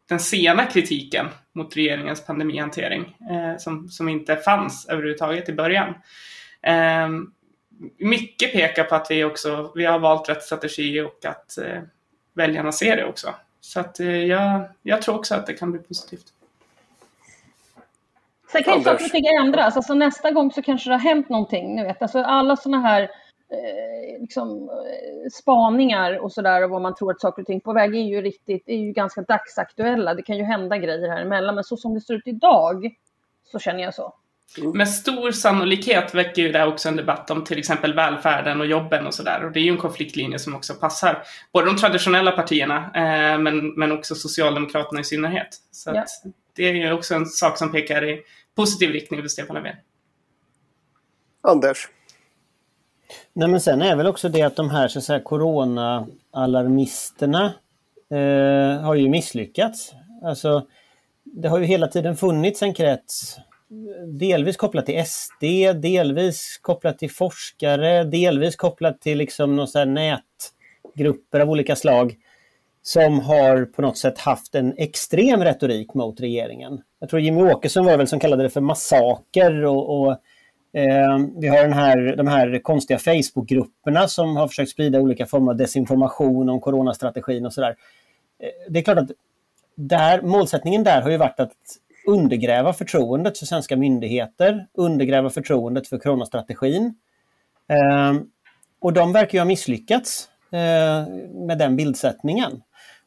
den 0.10 0.20
sena 0.20 0.66
kritiken 0.66 1.28
mot 1.54 1.78
regeringens 1.78 2.26
pandemihantering 2.26 3.16
eh, 3.32 3.58
som, 3.58 3.90
som 3.90 4.10
inte 4.10 4.36
fanns 4.36 4.88
överhuvudtaget 4.90 5.50
i 5.50 5.54
början. 5.54 5.94
Eh, 6.62 7.10
mycket 7.98 8.54
pekar 8.54 8.84
på 8.84 8.96
att 8.96 9.12
vi 9.12 9.24
också 9.24 9.72
vi 9.76 9.86
har 9.86 10.00
valt 10.00 10.30
rätt 10.30 10.44
strategi 10.44 11.02
och 11.02 11.26
att 11.26 11.58
eh, 11.58 11.82
väljarna 12.34 12.72
ser 12.72 12.96
det 12.96 13.06
också. 13.06 13.36
Så 13.62 13.80
att, 13.80 14.00
eh, 14.00 14.26
jag, 14.26 14.62
jag 14.82 15.02
tror 15.02 15.16
också 15.16 15.36
att 15.36 15.46
det 15.46 15.54
kan 15.54 15.72
bli 15.72 15.82
positivt. 15.82 16.34
Sen 18.52 18.64
kan 18.64 18.78
ju 18.78 18.84
saker 18.84 19.06
och 19.06 19.12
ting 19.12 19.26
ändras. 19.26 19.76
Alltså 19.76 19.94
nästa 19.94 20.32
gång 20.32 20.52
så 20.52 20.62
kanske 20.62 20.90
det 20.90 20.94
har 20.94 21.00
hänt 21.00 21.30
någonting. 21.30 21.76
Ni 21.76 21.84
vet. 21.84 22.02
Alltså 22.02 22.20
alla 22.20 22.56
sådana 22.56 22.88
här 22.88 23.02
eh, 23.02 23.08
liksom, 24.20 24.70
eh, 24.70 25.30
spaningar 25.32 26.18
och 26.24 26.32
sådär 26.32 26.64
och 26.64 26.70
vad 26.70 26.82
man 26.82 26.96
tror 26.96 27.12
att 27.12 27.22
saker 27.22 27.42
och 27.42 27.46
ting 27.46 27.60
på 27.60 27.74
väg 27.74 27.96
är 27.96 28.02
ju 28.02 28.22
riktigt, 28.22 28.64
är 28.66 28.78
ju 28.78 28.92
ganska 28.92 29.22
dagsaktuella. 29.22 30.14
Det 30.14 30.22
kan 30.22 30.38
ju 30.38 30.44
hända 30.44 30.78
grejer 30.78 31.10
här 31.10 31.22
emellan. 31.22 31.56
Men 31.56 31.64
så 31.64 31.78
som 31.78 31.94
det 31.94 32.02
ser 32.02 32.14
ut 32.14 32.28
idag 32.28 32.96
så 33.52 33.60
känner 33.60 33.84
jag 33.84 33.94
så. 33.94 34.14
Med 34.74 34.90
stor 34.90 35.32
sannolikhet 35.32 36.16
väcker 36.16 36.42
ju 36.42 36.52
det 36.52 36.60
här 36.60 36.68
också 36.68 36.90
en 36.90 36.96
debatt 36.96 37.32
om 37.32 37.44
till 37.44 37.60
exempel 37.60 37.94
välfärden 37.94 38.62
och 38.62 38.68
jobben 38.68 39.08
och 39.08 39.14
sådär. 39.14 39.46
Och 39.46 39.52
det 39.52 39.60
är 39.60 39.64
ju 39.64 39.72
en 39.72 39.78
konfliktlinje 39.78 40.40
som 40.40 40.56
också 40.56 40.74
passar 40.74 41.24
både 41.54 41.66
de 41.66 41.78
traditionella 41.78 42.32
partierna 42.32 42.78
eh, 42.78 43.40
men, 43.40 43.74
men 43.74 43.92
också 43.92 44.16
Socialdemokraterna 44.16 45.00
i 45.02 45.04
synnerhet. 45.04 45.48
Så 45.72 45.92
Ja. 45.94 46.02
att 46.02 46.08
det 46.56 46.70
är 46.70 46.74
ju 46.74 46.92
också 46.92 47.16
en 47.16 47.26
sak 47.26 47.58
som 47.58 47.72
pekar 47.72 48.10
i 48.10 48.22
positiv 48.56 48.90
riktning 48.92 49.22
för 49.22 49.28
Stefan 49.28 49.56
Löfven. 49.56 49.76
Anders? 51.42 51.88
Nej 53.34 53.48
men 53.48 53.62
sen 53.62 53.82
är 53.82 53.96
väl 53.96 54.08
också 54.08 54.30
det 54.30 54.42
att 54.42 54.56
de 54.56 54.70
här 54.70 54.88
så 54.88 55.00
att 55.00 55.06
säga, 55.06 55.20
corona-alarmisterna 55.20 57.54
eh, 58.12 58.82
har 58.82 58.96
ju 58.96 59.10
misslyckats. 59.10 59.94
Alltså, 60.24 60.68
det 61.24 61.48
har 61.48 61.60
ju 61.60 61.66
hela 61.66 61.88
tiden 61.88 62.18
funnits 62.18 62.62
en 62.62 62.74
krets 62.74 63.38
delvis 64.08 64.58
kopplat 64.58 64.86
till 64.86 65.06
SD, 65.06 65.44
delvis 65.82 66.60
kopplat 66.62 67.00
till 67.00 67.12
forskare, 67.12 68.04
delvis 68.04 68.56
kopplat 68.56 69.02
till 69.02 69.18
liksom 69.18 69.56
någon 69.56 69.94
nätgrupper 69.94 71.40
av 71.40 71.50
olika 71.50 71.76
slag 71.76 72.16
som 72.82 73.20
har 73.20 73.66
på 73.66 73.82
något 73.82 73.98
sätt 73.98 74.20
haft 74.20 74.56
en 74.56 74.74
extrem 74.78 75.44
retorik 75.44 75.94
mot 75.94 76.20
regeringen. 76.20 76.82
Jag 77.00 77.10
tror 77.10 77.22
Jimmy 77.22 77.42
Åkesson 77.42 77.86
var 77.86 77.98
väl 77.98 78.08
som 78.08 78.20
kallade 78.20 78.44
det 78.44 78.50
för 78.50 78.62
massaker 78.62 79.66
och, 79.66 80.02
och 80.02 80.18
Ehm, 80.78 81.40
vi 81.40 81.48
har 81.48 81.58
den 81.58 81.74
här, 81.74 82.16
de 82.16 82.28
här 82.28 82.60
konstiga 82.60 83.00
Facebookgrupperna 83.00 84.08
som 84.08 84.36
har 84.36 84.48
försökt 84.48 84.72
sprida 84.72 85.00
olika 85.00 85.26
former 85.26 85.52
av 85.52 85.58
desinformation 85.58 86.50
om 86.50 86.62
coronastrategin 86.62 87.46
och 87.46 87.54
sådär. 87.54 87.76
Eh, 88.40 88.72
det 88.72 88.80
är 88.80 88.84
klart 88.84 88.98
att 88.98 89.12
där, 89.76 90.22
målsättningen 90.22 90.84
där 90.84 91.02
har 91.02 91.10
ju 91.10 91.18
varit 91.18 91.40
att 91.40 91.56
undergräva 92.08 92.74
förtroendet 92.74 93.38
för 93.38 93.46
svenska 93.46 93.78
myndigheter, 93.78 94.68
undergräva 94.74 95.30
förtroendet 95.30 95.88
för 95.88 95.98
coronastrategin. 95.98 96.96
Eh, 97.70 98.22
och 98.80 98.94
de 98.94 99.14
verkar 99.14 99.34
ju 99.34 99.40
ha 99.40 99.46
misslyckats 99.46 100.30
eh, 100.52 101.08
med 101.48 101.58
den 101.58 101.76
bildsättningen. 101.76 102.52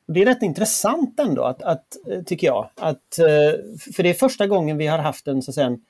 Och 0.09 0.15
det 0.15 0.23
är 0.23 0.27
rätt 0.27 0.43
intressant 0.43 1.21
ändå, 1.21 1.45
att, 1.45 1.63
att, 1.63 1.87
eh, 2.11 2.23
tycker 2.23 2.47
jag. 2.47 2.71
Att, 2.77 3.19
eh, 3.19 3.61
för 3.97 4.03
det 4.03 4.11
är 4.11 4.15
första 4.15 4.47
gången 4.47 4.77
vi 4.77 4.87
har 4.87 4.99
haft 4.99 5.29
en, 5.29 5.43
så 5.43 5.53
säga, 5.53 5.67
en 5.67 5.81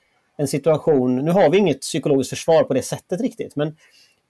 en 0.41 0.47
situation, 0.47 1.15
nu 1.15 1.31
har 1.31 1.49
vi 1.49 1.57
inget 1.57 1.81
psykologiskt 1.81 2.29
försvar 2.29 2.63
på 2.63 2.73
det 2.73 2.81
sättet 2.81 3.21
riktigt, 3.21 3.55
men 3.55 3.75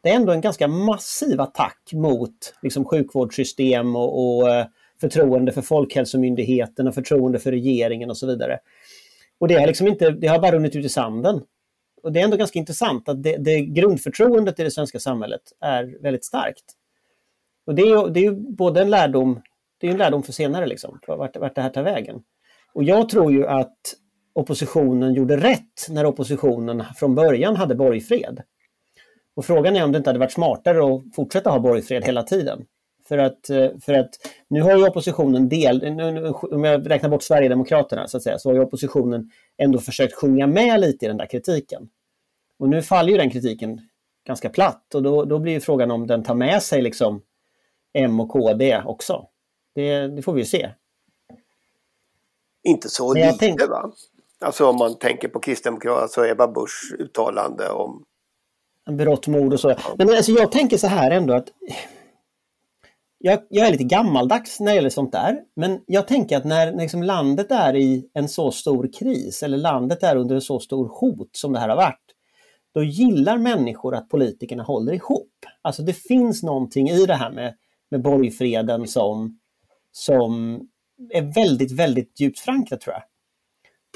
det 0.03 0.09
är 0.09 0.15
ändå 0.15 0.31
en 0.31 0.41
ganska 0.41 0.67
massiv 0.67 1.41
attack 1.41 1.89
mot 1.93 2.53
liksom, 2.61 2.85
sjukvårdssystem 2.85 3.95
och, 3.95 4.39
och 4.39 4.49
eh, 4.49 4.65
förtroende 5.01 5.51
för 5.51 5.61
Folkhälsomyndigheten 5.61 6.87
och 6.87 6.93
förtroende 6.93 7.39
för 7.39 7.51
regeringen 7.51 8.09
och 8.09 8.17
så 8.17 8.27
vidare. 8.27 8.59
Och 9.39 9.47
det 9.47 9.59
har, 9.59 9.67
liksom 9.67 9.87
inte, 9.87 10.11
det 10.11 10.27
har 10.27 10.39
bara 10.39 10.51
runnit 10.51 10.75
ut 10.75 10.85
i 10.85 10.89
sanden. 10.89 11.41
Och 12.03 12.11
det 12.11 12.19
är 12.19 12.23
ändå 12.23 12.37
ganska 12.37 12.59
intressant 12.59 13.09
att 13.09 13.23
det, 13.23 13.37
det 13.37 13.61
grundförtroendet 13.61 14.59
i 14.59 14.63
det 14.63 14.71
svenska 14.71 14.99
samhället 14.99 15.41
är 15.59 15.97
väldigt 16.01 16.25
starkt. 16.25 16.65
Och 17.65 17.75
det 17.75 17.81
är, 17.81 18.09
det 18.09 18.25
är 18.25 18.31
både 18.31 18.81
en 18.81 18.89
lärdom, 18.89 19.41
det 19.77 19.87
är 19.87 19.91
en 19.91 19.97
lärdom 19.97 20.23
för 20.23 20.33
senare, 20.33 20.67
liksom, 20.67 20.99
vart, 21.07 21.37
vart 21.37 21.55
det 21.55 21.61
här 21.61 21.69
tar 21.69 21.83
vägen. 21.83 22.23
Och 22.73 22.83
jag 22.83 23.09
tror 23.09 23.31
ju 23.31 23.47
att 23.47 23.77
oppositionen 24.33 25.13
gjorde 25.13 25.37
rätt 25.37 25.87
när 25.89 26.05
oppositionen 26.05 26.83
från 26.95 27.15
början 27.15 27.55
hade 27.55 27.75
borgfred. 27.75 28.41
Och 29.35 29.45
frågan 29.45 29.75
är 29.75 29.83
om 29.83 29.91
det 29.91 29.97
inte 29.97 30.09
hade 30.09 30.19
varit 30.19 30.31
smartare 30.31 30.95
att 30.95 31.15
fortsätta 31.15 31.49
ha 31.49 31.59
borgfred 31.59 32.03
hela 32.03 32.23
tiden. 32.23 32.65
För 33.07 33.17
att, 33.17 33.49
eh, 33.49 33.69
för 33.81 33.93
att 33.93 34.09
nu 34.47 34.61
har 34.61 34.77
ju 34.77 34.87
oppositionen 34.87 35.49
del, 35.49 35.99
om 36.51 36.63
jag 36.63 36.89
räknar 36.89 37.09
bort 37.09 37.23
Sverigedemokraterna 37.23 38.07
så 38.07 38.17
att 38.17 38.23
säga, 38.23 38.39
så 38.39 38.49
har 38.49 38.53
ju 38.53 38.61
oppositionen 38.61 39.31
ändå 39.57 39.79
försökt 39.79 40.13
sjunga 40.13 40.47
med 40.47 40.79
lite 40.79 41.05
i 41.05 41.07
den 41.07 41.17
där 41.17 41.25
kritiken. 41.25 41.89
Och 42.59 42.69
nu 42.69 42.81
faller 42.81 43.11
ju 43.11 43.17
den 43.17 43.29
kritiken 43.29 43.81
ganska 44.27 44.49
platt 44.49 44.95
och 44.95 45.03
då, 45.03 45.25
då 45.25 45.39
blir 45.39 45.59
frågan 45.59 45.91
om 45.91 46.07
den 46.07 46.23
tar 46.23 46.35
med 46.35 46.63
sig 46.63 46.81
liksom 46.81 47.21
M 47.93 48.19
och 48.19 48.29
KD 48.29 48.81
också. 48.85 49.27
Det, 49.75 50.07
det 50.07 50.21
får 50.21 50.33
vi 50.33 50.41
ju 50.41 50.45
se. 50.45 50.69
Inte 52.63 52.89
så 52.89 53.13
lite 53.13 53.35
tänk... 53.39 53.69
va? 53.69 53.91
Alltså 54.45 54.65
om 54.65 54.75
man 54.75 54.99
tänker 54.99 55.27
på 55.27 55.39
Kristdemokraterna, 55.39 56.01
alltså 56.01 56.25
Ebba 56.25 56.47
Busch 56.47 56.95
uttalande 56.99 57.69
om... 57.69 58.03
Berått 58.91 59.27
mod 59.27 59.53
och 59.53 59.59
så. 59.59 59.75
Men 59.97 60.09
alltså 60.09 60.31
jag 60.31 60.51
tänker 60.51 60.77
så 60.77 60.87
här 60.87 61.11
ändå 61.11 61.33
att 61.33 61.47
jag, 63.23 63.39
jag, 63.49 63.67
är 63.67 63.71
lite 63.71 63.83
gammaldags 63.83 64.59
när 64.59 64.71
det 64.71 64.75
gäller 64.75 64.89
sånt 64.89 65.11
där, 65.11 65.39
men 65.55 65.79
jag 65.85 66.07
tänker 66.07 66.37
att 66.37 66.45
när 66.45 66.73
liksom 66.73 67.03
landet 67.03 67.51
är 67.51 67.75
i 67.75 68.09
en 68.13 68.29
så 68.29 68.51
stor 68.51 68.89
kris 68.99 69.43
eller 69.43 69.57
landet 69.57 70.03
är 70.03 70.15
under 70.15 70.35
en 70.35 70.41
så 70.41 70.59
stor 70.59 70.87
hot 70.87 71.29
som 71.31 71.53
det 71.53 71.59
här 71.59 71.69
har 71.69 71.75
varit, 71.75 72.05
då 72.73 72.83
gillar 72.83 73.37
människor 73.37 73.95
att 73.95 74.09
politikerna 74.09 74.63
håller 74.63 74.93
ihop. 74.93 75.33
Alltså 75.61 75.83
det 75.83 75.93
finns 75.93 76.43
någonting 76.43 76.89
i 76.89 77.05
det 77.05 77.15
här 77.15 77.31
med, 77.31 77.55
med 77.91 78.01
borgfreden 78.01 78.87
som, 78.87 79.39
som 79.91 80.59
är 81.13 81.21
väldigt, 81.21 81.71
väldigt 81.71 82.19
djupt 82.19 82.39
förankrat 82.39 82.81
tror 82.81 82.93
jag. 82.93 83.03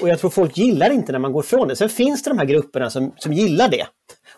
Och 0.02 0.08
jag 0.08 0.18
tror 0.18 0.30
folk 0.30 0.58
gillar 0.58 0.90
inte 0.90 1.12
när 1.12 1.18
man 1.18 1.32
går 1.32 1.42
från 1.42 1.68
det. 1.68 1.76
Sen 1.76 1.88
finns 1.88 2.22
det 2.22 2.30
de 2.30 2.38
här 2.38 2.46
grupperna 2.46 2.90
som, 2.90 3.14
som 3.18 3.32
gillar 3.32 3.68
det 3.68 3.86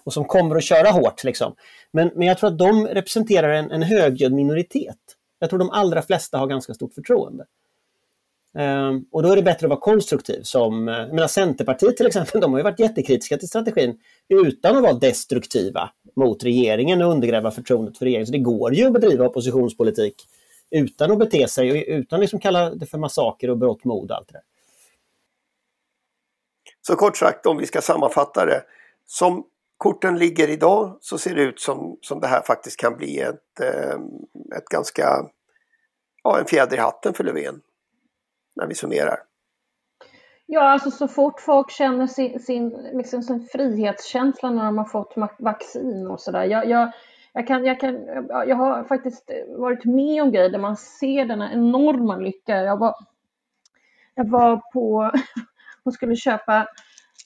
och 0.05 0.13
som 0.13 0.25
kommer 0.25 0.57
att 0.57 0.65
köra 0.65 0.91
hårt. 0.91 1.25
Liksom. 1.25 1.55
Men, 1.93 2.11
men 2.15 2.29
jag 2.29 2.39
tror 2.39 2.51
att 2.51 2.59
de 2.59 2.87
representerar 2.87 3.49
en, 3.49 3.71
en 3.71 3.83
högljudd 3.83 4.33
minoritet. 4.33 4.97
Jag 5.39 5.51
tror 5.51 5.59
de 5.59 5.71
allra 5.71 6.03
flesta 6.03 6.39
har 6.39 6.47
ganska 6.47 6.75
stort 6.75 6.95
förtroende. 6.95 7.45
Um, 8.59 9.07
och 9.13 9.23
då 9.23 9.33
är 9.33 9.37
det 9.37 9.43
bättre 9.43 9.67
att 9.67 9.71
vara 9.71 9.81
konstruktiv. 9.81 10.41
Som, 10.43 10.89
eh, 10.89 10.95
jag 10.95 11.15
menar 11.15 11.29
Centerpartiet 11.29 11.97
till 11.97 12.07
exempel, 12.07 12.41
de 12.41 12.53
har 12.53 12.59
ju 12.59 12.65
varit 12.65 12.81
jättekritiska 12.81 13.39
till 13.39 13.49
strategin 13.49 13.99
utan 14.29 14.77
att 14.77 14.83
vara 14.83 14.93
destruktiva 14.93 15.91
mot 16.17 16.45
regeringen 16.45 17.03
och 17.03 17.11
undergräva 17.11 17.51
förtroendet 17.51 17.99
för 17.99 18.05
regeringen. 18.05 18.27
Så 18.27 18.33
det 18.33 18.39
går 18.39 18.75
ju 18.75 18.87
att 18.87 18.93
bedriva 18.93 19.27
oppositionspolitik 19.27 20.15
utan 20.71 21.11
att 21.11 21.19
bete 21.19 21.49
sig 21.49 21.71
och 21.71 21.85
utan 21.87 22.17
att 22.17 22.21
liksom 22.21 22.41
kalla 22.41 22.71
det 22.75 22.87
för 22.87 22.99
massaker 22.99 23.51
och 23.51 23.59
brott 23.59 23.85
mot 23.85 24.11
allt 24.11 24.29
det 24.29 24.33
där. 24.33 24.43
Så 26.89 26.97
kort 26.97 27.17
sagt, 27.17 27.47
om 27.47 27.57
vi 27.57 27.67
ska 27.67 27.81
sammanfatta 27.81 28.47
det. 28.47 28.63
Som 29.07 29.45
korten 29.77 30.19
ligger 30.19 30.49
idag 30.49 30.99
så 31.01 31.19
ser 31.19 31.35
det 31.35 31.43
ut 31.43 31.61
som, 31.61 31.99
som 32.01 32.21
det 32.21 32.27
här 32.27 32.43
faktiskt 32.43 32.81
kan 32.81 32.97
bli 32.97 33.21
ett, 33.21 33.61
eh, 33.61 33.99
ett 34.57 34.65
ganska, 34.65 35.31
ja 36.23 36.39
en 36.39 36.45
fjäder 36.45 36.77
i 36.77 36.81
hatten 36.81 37.15
för 37.15 37.25
Löfven. 37.25 37.61
När 38.57 38.67
vi 38.67 38.75
summerar. 38.75 39.19
Ja, 40.47 40.61
alltså 40.61 40.91
så 40.91 41.09
fort 41.09 41.41
folk 41.41 41.71
känner 41.71 42.07
sin, 42.07 42.41
sin, 42.41 42.69
liksom 42.93 43.23
sin 43.23 43.49
frihetskänsla 43.53 44.51
när 44.51 44.65
de 44.65 44.79
har 44.79 44.85
fått 44.85 45.15
vaccin 45.39 46.07
och 46.07 46.21
sådär. 46.21 46.45
Jag, 46.45 46.69
jag, 46.69 46.93
jag, 47.33 47.47
kan, 47.47 47.65
jag, 47.65 47.81
kan, 47.81 47.95
jag 48.29 48.57
har 48.57 48.85
faktiskt 48.85 49.31
varit 49.49 49.85
med 49.85 50.23
om 50.23 50.33
grejer 50.33 50.51
där 50.51 50.59
man 50.59 50.77
ser 50.77 51.25
denna 51.25 51.53
enorma 51.53 52.17
lycka. 52.17 52.57
Jag 52.57 52.77
var, 52.77 52.95
jag 54.15 54.29
var 54.29 54.63
på 54.73 55.13
Hon 55.89 55.93
skulle 55.93 56.17
köpa 56.17 56.69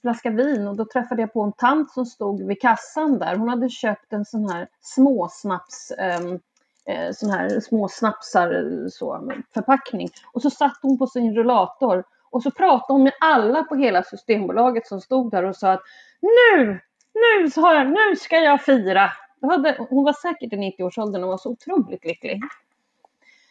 flaska 0.01 0.31
vin 0.31 0.67
och 0.67 0.77
då 0.77 0.85
träffade 0.85 1.23
jag 1.23 1.33
på 1.33 1.43
en 1.43 1.53
tant 1.53 1.91
som 1.91 2.07
stod 2.07 2.47
vid 2.47 2.61
kassan 2.61 3.19
där. 3.19 3.37
Hon 3.37 3.49
hade 3.49 3.69
köpt 3.69 4.13
en 4.13 4.25
sån 4.25 4.49
här 4.49 4.69
småsnaps 4.81 5.93
ehm, 5.99 6.41
eh, 6.87 7.13
sån 7.13 7.31
här 7.31 7.61
små 7.61 7.89
snapsar 7.89 8.65
så, 8.89 9.33
förpackning. 9.55 10.09
Och 10.33 10.43
så 10.43 10.51
satt 10.51 10.79
hon 10.83 10.99
på 10.99 11.07
sin 11.07 11.35
rullator 11.35 12.05
och 12.31 12.43
så 12.43 12.51
pratade 12.51 12.93
hon 12.93 13.03
med 13.03 13.13
alla 13.21 13.63
på 13.63 13.75
hela 13.75 14.03
Systembolaget 14.03 14.87
som 14.87 15.01
stod 15.01 15.31
där 15.31 15.45
och 15.45 15.57
sa 15.57 15.73
att 15.73 15.83
nu, 16.21 16.81
nu, 17.15 17.51
sa 17.51 17.75
jag, 17.75 17.87
nu 17.87 18.17
ska 18.17 18.37
jag 18.37 18.63
fira. 18.63 19.13
Hade, 19.43 19.77
hon 19.91 20.05
var 20.05 20.13
säkert 20.13 20.53
i 20.53 20.57
90-årsåldern 20.57 21.23
och 21.23 21.29
var 21.29 21.39
så 21.39 21.51
otroligt 21.51 22.05
lycklig. 22.05 22.41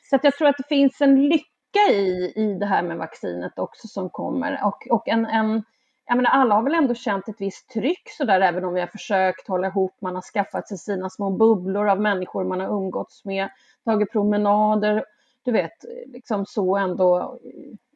Så 0.09 0.15
att 0.15 0.23
jag 0.23 0.33
tror 0.33 0.47
att 0.47 0.57
det 0.57 0.67
finns 0.69 1.01
en 1.01 1.29
lycka 1.29 1.50
i, 1.79 2.33
i 2.35 2.53
det 2.59 2.65
här 2.65 2.83
med 2.83 2.97
vaccinet 2.97 3.59
också 3.59 3.87
som 3.87 4.09
kommer 4.09 4.59
och, 4.63 4.87
och 4.89 5.07
en, 5.07 5.25
en 5.25 5.63
jag 6.05 6.15
menar, 6.15 6.29
alla 6.29 6.55
har 6.55 6.63
väl 6.63 6.73
ändå 6.73 6.93
känt 6.93 7.27
ett 7.27 7.41
visst 7.41 7.69
tryck 7.69 8.09
sådär, 8.09 8.41
även 8.41 8.65
om 8.65 8.73
vi 8.73 8.79
har 8.79 8.87
försökt 8.87 9.47
hålla 9.47 9.67
ihop. 9.67 9.95
Man 10.01 10.15
har 10.15 10.21
skaffat 10.21 10.67
sig 10.67 10.77
sina 10.77 11.09
små 11.09 11.29
bubblor 11.29 11.89
av 11.89 12.01
människor 12.01 12.43
man 12.43 12.59
har 12.59 12.67
umgåtts 12.67 13.25
med, 13.25 13.49
tagit 13.85 14.11
promenader, 14.11 15.05
du 15.43 15.51
vet, 15.51 15.85
liksom 16.05 16.45
så 16.45 16.77
ändå. 16.77 17.39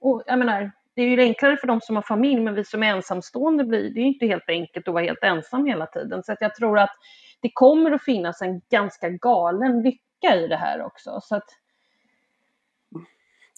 Och 0.02 0.24
jag 0.26 0.40
menar, 0.40 0.72
det 0.96 1.02
är 1.02 1.08
ju 1.08 1.22
enklare 1.22 1.58
för 1.58 1.68
de 1.68 1.82
som 1.82 1.96
har 1.96 2.04
familj, 2.04 2.42
men 2.42 2.56
vi 2.56 2.64
som 2.64 2.84
är 2.84 2.88
ensamstående 2.88 3.64
blir 3.64 3.90
det 3.90 4.00
är 4.00 4.06
inte 4.06 4.26
helt 4.26 4.50
enkelt 4.50 4.88
att 4.88 4.94
vara 4.94 5.04
helt 5.04 5.24
ensam 5.24 5.66
hela 5.66 5.86
tiden. 5.86 6.24
Så 6.24 6.32
att 6.32 6.42
jag 6.42 6.56
tror 6.56 6.80
att 6.80 6.96
det 7.42 7.52
kommer 7.54 7.92
att 7.92 8.04
finnas 8.04 8.42
en 8.42 8.62
ganska 8.70 9.10
galen 9.10 9.82
lycka 9.82 10.36
i 10.36 10.48
det 10.48 10.56
här 10.56 10.82
också. 10.82 11.20
Så 11.22 11.36
att, 11.36 11.50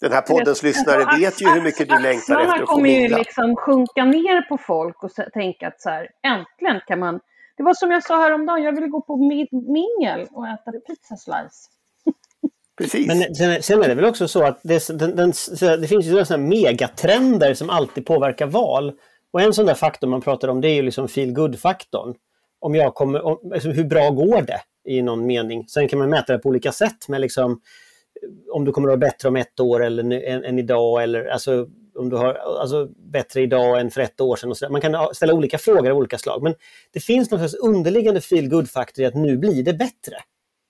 den 0.00 0.12
här 0.12 0.20
poddens 0.20 0.62
lyssnare 0.62 1.18
vet 1.18 1.42
ju 1.42 1.48
hur 1.48 1.60
mycket 1.60 1.88
du 1.88 1.98
längtar 1.98 2.40
efter 2.40 2.54
att 2.54 2.60
få 2.60 2.66
kommer 2.66 2.88
ju 2.88 3.08
liksom 3.08 3.56
sjunka 3.56 4.04
ner 4.04 4.48
på 4.48 4.58
folk 4.58 5.04
och 5.04 5.10
tänka 5.34 5.68
att 5.68 5.80
så 5.80 5.90
här, 5.90 6.08
äntligen 6.22 6.80
kan 6.86 6.98
man... 6.98 7.20
Det 7.56 7.62
var 7.62 7.74
som 7.74 7.90
jag 7.90 8.02
sa 8.02 8.20
häromdagen, 8.20 8.62
jag 8.62 8.72
ville 8.72 8.86
gå 8.86 9.00
på 9.00 9.16
mingel 9.52 10.26
och 10.30 10.48
äta 10.48 10.72
pizza 10.72 11.16
slice. 11.16 11.68
Precis. 12.78 13.06
Men 13.06 13.34
sen, 13.34 13.62
sen, 13.62 13.82
är 13.82 13.88
det 13.88 13.94
väl 13.94 14.04
också 14.04 14.28
så 14.28 14.44
att 14.44 14.60
det, 14.62 14.88
den, 14.88 15.16
den, 15.16 15.32
det 15.80 15.88
finns 15.88 16.06
ju 16.06 16.24
sådana 16.24 16.46
megatrender 16.46 17.54
som 17.54 17.70
alltid 17.70 18.06
påverkar 18.06 18.46
val. 18.46 18.92
Och 19.32 19.40
en 19.40 19.52
sån 19.52 19.66
där 19.66 19.74
faktor 19.74 20.08
man 20.08 20.20
pratar 20.20 20.48
om 20.48 20.60
det 20.60 20.68
är 20.68 20.74
ju 20.74 20.82
liksom 20.82 21.08
feel 21.08 21.32
good-faktorn. 21.32 22.14
Om 22.60 22.74
jag 22.74 22.94
kommer, 22.94 23.24
om, 23.24 23.52
alltså 23.52 23.70
hur 23.70 23.84
bra 23.84 24.10
går 24.10 24.42
det 24.42 24.60
i 24.84 25.02
någon 25.02 25.26
mening? 25.26 25.68
Sen 25.68 25.88
kan 25.88 25.98
man 25.98 26.10
mäta 26.10 26.32
det 26.32 26.38
på 26.38 26.48
olika 26.48 26.72
sätt. 26.72 27.08
Men 27.08 27.20
liksom, 27.20 27.60
om 28.50 28.64
du 28.64 28.72
kommer 28.72 28.88
att 28.88 28.92
vara 29.00 29.10
bättre 29.10 29.28
om 29.28 29.36
ett 29.36 29.60
år 29.60 29.84
eller 29.84 30.02
än, 30.02 30.44
än 30.44 30.58
idag 30.58 31.02
eller 31.02 31.24
alltså 31.24 31.68
om 31.98 32.08
du 32.08 32.16
har 32.16 32.34
alltså, 32.34 32.88
bättre 32.96 33.42
idag 33.42 33.80
än 33.80 33.90
för 33.90 34.00
ett 34.00 34.20
år 34.20 34.36
sedan. 34.36 34.50
Och 34.50 34.56
så 34.56 34.68
Man 34.70 34.80
kan 34.80 35.14
ställa 35.14 35.34
olika 35.34 35.58
frågor 35.58 35.90
av 35.90 35.96
olika 35.96 36.18
slag 36.18 36.42
men 36.42 36.54
det 36.92 37.00
finns 37.00 37.30
någon 37.30 37.40
slags 37.40 37.54
underliggande 37.54 38.20
feel 38.20 38.48
good 38.48 38.70
faktor 38.70 39.04
i 39.04 39.06
att 39.06 39.14
nu 39.14 39.36
blir 39.36 39.62
det 39.62 39.72
bättre. 39.72 40.16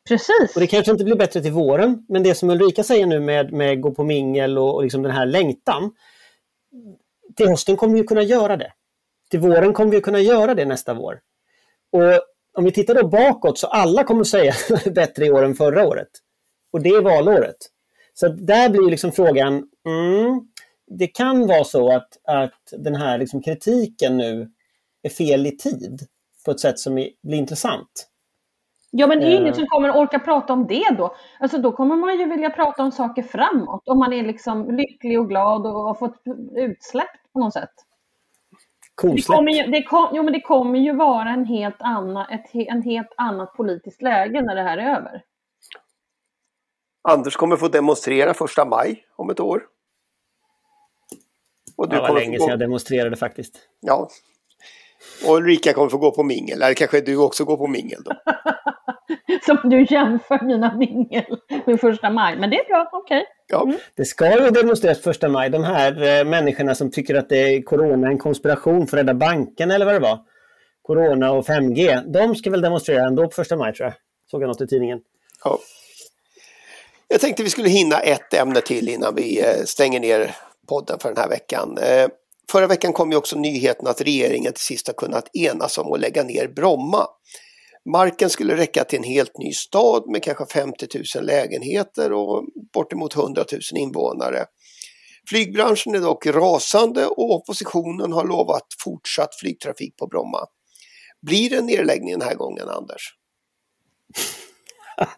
Precis. 0.08 0.54
Och 0.54 0.60
det 0.60 0.66
kanske 0.66 0.92
inte 0.92 1.04
blir 1.04 1.16
bättre 1.16 1.42
till 1.42 1.52
våren 1.52 2.06
men 2.08 2.22
det 2.22 2.34
som 2.34 2.50
Ulrika 2.50 2.82
säger 2.82 3.06
nu 3.06 3.20
med, 3.20 3.52
med 3.52 3.80
gå 3.80 3.90
på 3.90 4.04
mingel 4.04 4.58
och, 4.58 4.74
och 4.74 4.82
liksom 4.82 5.02
den 5.02 5.12
här 5.12 5.26
längtan 5.26 5.90
till 7.36 7.48
hösten 7.48 7.76
kommer 7.76 7.94
vi 7.94 8.04
kunna 8.04 8.22
göra 8.22 8.56
det. 8.56 8.72
till 9.30 9.40
våren 9.40 9.72
kommer 9.72 9.90
vi 9.90 10.00
kunna 10.00 10.20
göra 10.20 10.54
det 10.54 10.64
nästa 10.64 10.94
vår. 10.94 11.20
Och 11.92 12.20
om 12.58 12.64
vi 12.64 12.72
tittar 12.72 12.94
då 12.94 13.08
bakåt 13.08 13.58
så 13.58 13.66
alla 13.66 14.04
kommer 14.04 14.24
säga 14.24 14.54
bättre 14.94 15.26
i 15.26 15.30
år 15.30 15.44
än 15.44 15.54
förra 15.54 15.88
året. 15.88 16.08
Och 16.72 16.82
det 16.82 16.88
är 16.88 17.02
valåret. 17.02 17.56
Så 18.14 18.28
där 18.28 18.70
blir 18.70 18.90
liksom 18.90 19.12
frågan, 19.12 19.54
mm, 19.86 20.48
det 20.86 21.06
kan 21.06 21.46
vara 21.46 21.64
så 21.64 21.92
att, 21.92 22.08
att 22.24 22.72
den 22.78 22.94
här 22.94 23.18
liksom 23.18 23.42
kritiken 23.42 24.16
nu 24.16 24.50
är 25.02 25.08
fel 25.10 25.46
i 25.46 25.56
tid 25.56 26.00
på 26.44 26.50
ett 26.50 26.60
sätt 26.60 26.78
som 26.78 26.94
blir 26.94 27.38
intressant. 27.38 28.08
Ja, 28.90 29.06
men 29.06 29.20
det 29.20 29.26
är 29.26 29.30
ingen 29.34 29.46
Eh. 29.46 29.54
som 29.54 29.66
kommer 29.66 29.96
orka 29.96 30.18
prata 30.18 30.52
om 30.52 30.66
det 30.66 30.94
då. 30.98 31.14
Alltså 31.40 31.58
då 31.58 31.72
kommer 31.72 31.96
man 31.96 32.18
ju 32.18 32.24
vilja 32.24 32.50
prata 32.50 32.82
om 32.82 32.92
saker 32.92 33.22
framåt. 33.22 33.88
Om 33.88 33.98
man 33.98 34.12
är 34.12 34.22
liksom 34.22 34.76
lycklig 34.76 35.20
och 35.20 35.28
glad 35.28 35.66
och 35.66 35.72
har 35.72 35.94
fått 35.94 36.22
utsläpp 36.56 37.32
på 37.32 37.38
något 37.38 37.52
sätt. 37.52 37.70
Det 39.02 39.22
kommer 39.22 39.52
ju, 39.52 39.70
det 39.70 39.82
kom, 39.82 40.08
jo, 40.12 40.22
men 40.22 40.32
det 40.32 40.40
kommer 40.40 40.78
ju 40.78 40.92
vara 40.92 41.30
en 41.30 41.44
helt, 41.44 41.76
anna, 41.78 42.26
ett, 42.26 42.54
en 42.54 42.82
helt 42.82 43.14
annat 43.16 43.54
politiskt 43.54 44.02
läge 44.02 44.42
när 44.42 44.54
det 44.54 44.62
här 44.62 44.78
är 44.78 44.96
över. 44.96 45.22
Anders 47.02 47.36
kommer 47.36 47.56
få 47.56 47.68
demonstrera 47.68 48.34
första 48.34 48.64
maj 48.64 49.04
om 49.16 49.30
ett 49.30 49.40
år. 49.40 49.62
Och 51.76 51.88
Det 51.88 52.00
var 52.00 52.14
länge 52.14 52.38
sedan 52.38 52.46
gå, 52.46 52.52
jag 52.52 52.58
demonstrerade 52.58 53.16
faktiskt. 53.16 53.58
ja. 53.80 54.08
Och 55.26 55.36
Ulrika 55.36 55.72
kommer 55.72 55.88
få 55.88 55.98
gå 55.98 56.10
på 56.10 56.22
mingel. 56.22 56.62
Eller 56.62 56.74
kanske 56.74 57.00
du 57.00 57.16
också 57.16 57.44
går 57.44 57.56
på 57.56 57.66
mingel 57.66 58.02
då. 58.04 58.12
Som 59.46 59.70
du 59.70 59.86
jämför 59.90 60.44
mina 60.44 60.74
mingel 60.74 61.24
med 61.66 61.80
första 61.80 62.10
maj. 62.10 62.36
Men 62.38 62.50
det 62.50 62.56
är 62.60 62.64
bra, 62.68 62.88
okej. 62.92 63.24
Ja. 63.46 63.72
Det 63.94 64.04
ska 64.04 64.44
ju 64.44 64.50
demonstreras 64.50 65.00
första 65.00 65.28
maj. 65.28 65.50
De 65.50 65.64
här 65.64 66.18
eh, 66.20 66.24
människorna 66.24 66.74
som 66.74 66.90
tycker 66.90 67.14
att 67.14 67.28
det 67.28 67.36
är 67.38 67.62
corona 67.62 68.06
är 68.06 68.10
en 68.10 68.18
konspiration 68.18 68.86
för 68.86 68.96
att 68.96 69.00
rädda 69.00 69.14
banken 69.14 69.70
eller 69.70 69.86
vad 69.86 69.94
det 69.94 70.00
var. 70.00 70.18
Corona 70.82 71.32
och 71.32 71.46
5G. 71.46 72.12
De 72.12 72.34
ska 72.34 72.50
väl 72.50 72.60
demonstrera 72.60 73.06
ändå 73.06 73.24
på 73.24 73.30
första 73.30 73.56
maj 73.56 73.74
tror 73.74 73.84
jag. 73.86 73.94
Såg 74.30 74.42
jag 74.42 74.48
något 74.48 74.60
i 74.60 74.66
tidningen. 74.66 75.00
Ja. 75.44 75.58
Jag 77.10 77.20
tänkte 77.20 77.42
vi 77.42 77.50
skulle 77.50 77.68
hinna 77.68 78.00
ett 78.00 78.34
ämne 78.34 78.60
till 78.60 78.88
innan 78.88 79.14
vi 79.14 79.40
eh, 79.40 79.64
stänger 79.64 80.00
ner 80.00 80.36
podden 80.68 80.98
för 80.98 81.08
den 81.08 81.18
här 81.18 81.28
veckan. 81.28 81.78
Eh, 81.78 82.08
förra 82.50 82.66
veckan 82.66 82.92
kom 82.92 83.10
ju 83.10 83.16
också 83.16 83.38
nyheten 83.38 83.86
att 83.86 84.00
regeringen 84.00 84.52
till 84.52 84.64
sist 84.64 84.86
har 84.86 84.94
kunnat 84.94 85.36
enas 85.36 85.78
om 85.78 85.92
att 85.92 86.00
lägga 86.00 86.22
ner 86.22 86.48
Bromma. 86.48 87.06
Marken 87.92 88.30
skulle 88.30 88.56
räcka 88.56 88.84
till 88.84 88.98
en 88.98 89.04
helt 89.04 89.38
ny 89.38 89.52
stad 89.52 90.02
med 90.10 90.22
kanske 90.22 90.46
50 90.46 90.86
000 91.16 91.24
lägenheter 91.24 92.12
och 92.12 92.44
bortemot 92.72 93.16
100 93.16 93.44
000 93.52 93.60
invånare. 93.76 94.44
Flygbranschen 95.28 95.94
är 95.94 96.00
dock 96.00 96.26
rasande 96.26 97.06
och 97.06 97.34
oppositionen 97.34 98.12
har 98.12 98.24
lovat 98.24 98.66
fortsatt 98.84 99.34
flygtrafik 99.40 99.96
på 99.96 100.06
Bromma. 100.06 100.46
Blir 101.26 101.50
det 101.50 101.56
en 101.56 101.66
nedläggning 101.66 102.18
den 102.18 102.28
här 102.28 102.34
gången, 102.34 102.68
Anders? 102.68 103.14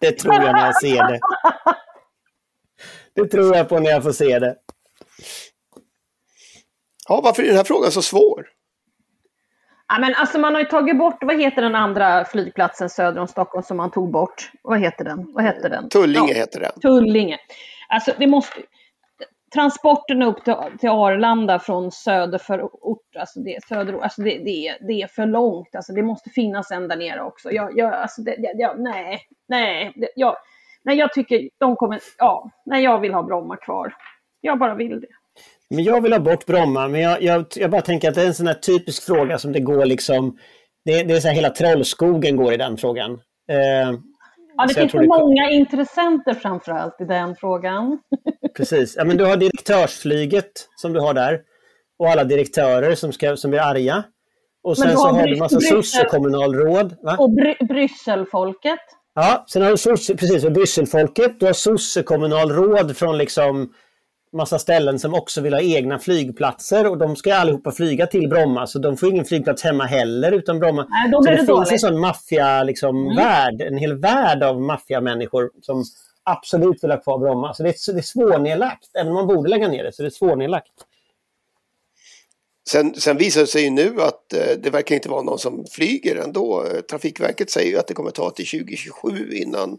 Det 0.00 0.12
tror 0.12 0.34
jag 0.34 0.52
när 0.52 0.66
jag 0.66 0.80
ser 0.80 1.08
det. 1.08 1.20
Det 3.14 3.28
tror 3.28 3.56
jag 3.56 3.68
på 3.68 3.78
när 3.78 3.90
jag 3.90 4.02
får 4.02 4.12
se 4.12 4.38
det. 4.38 4.56
Ja, 7.08 7.20
varför 7.24 7.42
är 7.42 7.46
den 7.46 7.56
här 7.56 7.64
frågan 7.64 7.90
så 7.90 8.02
svår? 8.02 8.48
Ja, 9.88 9.98
men 9.98 10.14
alltså 10.14 10.38
man 10.38 10.54
har 10.54 10.60
ju 10.60 10.66
tagit 10.66 10.98
bort, 10.98 11.18
vad 11.20 11.40
heter 11.40 11.62
den 11.62 11.74
andra 11.74 12.24
flygplatsen 12.24 12.90
söder 12.90 13.20
om 13.20 13.28
Stockholm 13.28 13.62
som 13.62 13.76
man 13.76 13.90
tog 13.90 14.10
bort? 14.10 14.50
Vad 14.62 14.80
heter 14.80 15.04
den? 15.04 15.32
Vad 15.32 15.44
heter 15.44 15.70
den? 15.70 15.88
Tullinge 15.88 16.32
Ja, 16.32 16.34
heter 16.34 16.60
den. 16.60 16.80
Tullinge. 16.80 17.38
Alltså 17.88 18.12
det 18.18 18.26
måste... 18.26 18.60
Transporten 19.54 20.22
upp 20.22 20.44
till, 20.44 20.54
till 20.80 20.88
Arlanda 20.88 21.58
från 21.58 21.90
söderförort, 21.90 23.16
alltså 23.18 23.40
det, 23.40 23.64
söderort, 23.68 24.02
alltså 24.02 24.22
det, 24.22 24.38
det, 24.38 24.68
är, 24.68 24.86
det 24.86 25.02
är 25.02 25.06
för 25.06 25.26
långt. 25.26 25.74
Alltså 25.74 25.92
det 25.92 26.02
måste 26.02 26.30
finnas 26.30 26.70
en 26.70 26.88
där 26.88 26.96
nere 26.96 27.22
också. 27.22 27.50
Jag, 27.50 27.78
jag, 27.78 27.94
alltså 27.94 28.22
det, 28.22 28.36
jag, 28.38 28.60
jag, 28.60 28.80
nej, 28.80 29.20
nej, 29.48 29.92
jag, 30.16 30.36
nej, 30.84 30.96
jag 30.96 31.12
tycker 31.12 31.48
de 31.58 31.76
kommer, 31.76 32.00
ja, 32.18 32.50
nej, 32.66 32.84
jag 32.84 32.98
vill 32.98 33.14
ha 33.14 33.22
Bromma 33.22 33.56
kvar. 33.56 33.94
Jag 34.40 34.58
bara 34.58 34.74
vill 34.74 35.00
det. 35.00 35.06
Men 35.70 35.84
jag 35.84 36.00
vill 36.00 36.12
ha 36.12 36.20
bort 36.20 36.46
Bromma, 36.46 36.88
men 36.88 37.00
jag, 37.00 37.22
jag, 37.22 37.46
jag 37.56 37.70
bara 37.70 37.82
tänker 37.82 38.08
att 38.08 38.14
det 38.14 38.22
är 38.22 38.26
en 38.26 38.34
sån 38.34 38.46
här 38.46 38.54
typisk 38.54 39.06
fråga 39.06 39.38
som 39.38 39.52
det 39.52 39.60
går 39.60 39.86
liksom... 39.86 40.38
Det, 40.84 41.02
det 41.02 41.14
är 41.14 41.20
så 41.20 41.28
här 41.28 41.34
hela 41.34 41.50
trollskogen 41.50 42.36
går 42.36 42.52
i 42.52 42.56
den 42.56 42.76
frågan. 42.76 43.12
Eh, 43.50 43.92
Ja, 44.60 44.66
det 44.66 44.74
Så 44.74 44.80
finns 44.80 44.92
så 44.92 44.98
det 44.98 45.06
många 45.06 45.50
intressenter 45.50 46.34
framför 46.34 46.72
allt 46.72 47.00
i 47.00 47.04
den 47.04 47.36
frågan. 47.36 47.98
precis. 48.56 48.94
Ja, 48.96 49.04
men 49.04 49.16
du 49.16 49.24
har 49.24 49.36
direktörsflyget 49.36 50.50
som 50.76 50.92
du 50.92 51.00
har 51.00 51.14
där. 51.14 51.40
Och 51.98 52.08
alla 52.08 52.24
direktörer 52.24 52.94
som, 52.94 53.12
ska, 53.12 53.36
som 53.36 53.50
blir 53.50 53.60
arga. 53.60 54.04
Och 54.62 54.76
sen 54.78 54.88
du 54.88 54.94
så 54.94 55.02
har 55.06 55.12
har 55.12 55.26
du 55.26 55.32
en 55.32 55.38
massa 55.38 55.60
sossekommunalråd. 55.60 56.96
Och 57.18 57.30
Bry- 57.30 57.66
Brysselfolket. 57.68 58.78
Ja, 59.14 59.44
sen 59.48 59.62
har 59.62 59.70
du 59.70 59.76
sosse, 59.76 60.16
precis, 60.16 60.44
och 60.44 60.52
Brysselfolket. 60.52 61.40
Du 61.40 61.46
har 61.46 61.52
sossekommunalråd 61.52 62.96
från 62.96 63.18
liksom 63.18 63.72
massa 64.32 64.58
ställen 64.58 64.98
som 64.98 65.14
också 65.14 65.40
vill 65.40 65.54
ha 65.54 65.60
egna 65.60 65.98
flygplatser 65.98 66.86
och 66.86 66.98
de 66.98 67.16
ska 67.16 67.34
allihopa 67.34 67.72
flyga 67.72 68.06
till 68.06 68.28
Bromma 68.28 68.66
så 68.66 68.78
de 68.78 68.96
får 68.96 69.08
ingen 69.08 69.24
flygplats 69.24 69.62
hemma 69.62 69.84
heller 69.84 70.32
utan 70.32 70.58
Bromma. 70.58 70.86
Nej, 70.90 71.10
då 71.10 71.16
så 71.16 71.22
blir 71.22 71.36
det, 71.36 71.60
det 71.60 71.68
finns 71.68 71.84
en. 71.84 71.88
Mm. 71.88 71.96
sån 71.96 72.00
maffia 72.00 72.62
liksom, 72.62 73.16
värld, 73.16 73.60
en 73.60 73.76
hel 73.76 73.98
värld 73.98 74.42
av 74.42 74.60
maffiamänniskor 74.60 75.50
som 75.62 75.84
absolut 76.22 76.84
vill 76.84 76.90
ha 76.90 77.00
kvar 77.00 77.18
Bromma. 77.18 77.54
Så 77.54 77.62
det 77.62 77.68
är, 77.68 77.92
det 77.92 78.00
är 78.00 78.02
svårnedlagt, 78.02 78.90
även 78.94 79.08
om 79.08 79.14
man 79.14 79.26
borde 79.26 79.50
lägga 79.50 79.68
ner 79.68 79.84
det 79.84 79.92
så 79.92 80.02
det 80.02 80.08
är 80.08 80.10
svårnedlagt. 80.10 80.72
Sen, 82.68 82.94
sen 82.94 83.16
visar 83.16 83.40
det 83.40 83.46
sig 83.46 83.62
ju 83.62 83.70
nu 83.70 84.02
att 84.02 84.32
eh, 84.32 84.58
det 84.62 84.70
verkar 84.70 84.94
inte 84.94 85.08
vara 85.08 85.22
någon 85.22 85.38
som 85.38 85.64
flyger 85.70 86.16
ändå. 86.16 86.66
Trafikverket 86.90 87.50
säger 87.50 87.70
ju 87.70 87.78
att 87.78 87.86
det 87.86 87.94
kommer 87.94 88.10
ta 88.10 88.30
till 88.30 88.46
2027 88.46 89.32
innan 89.32 89.78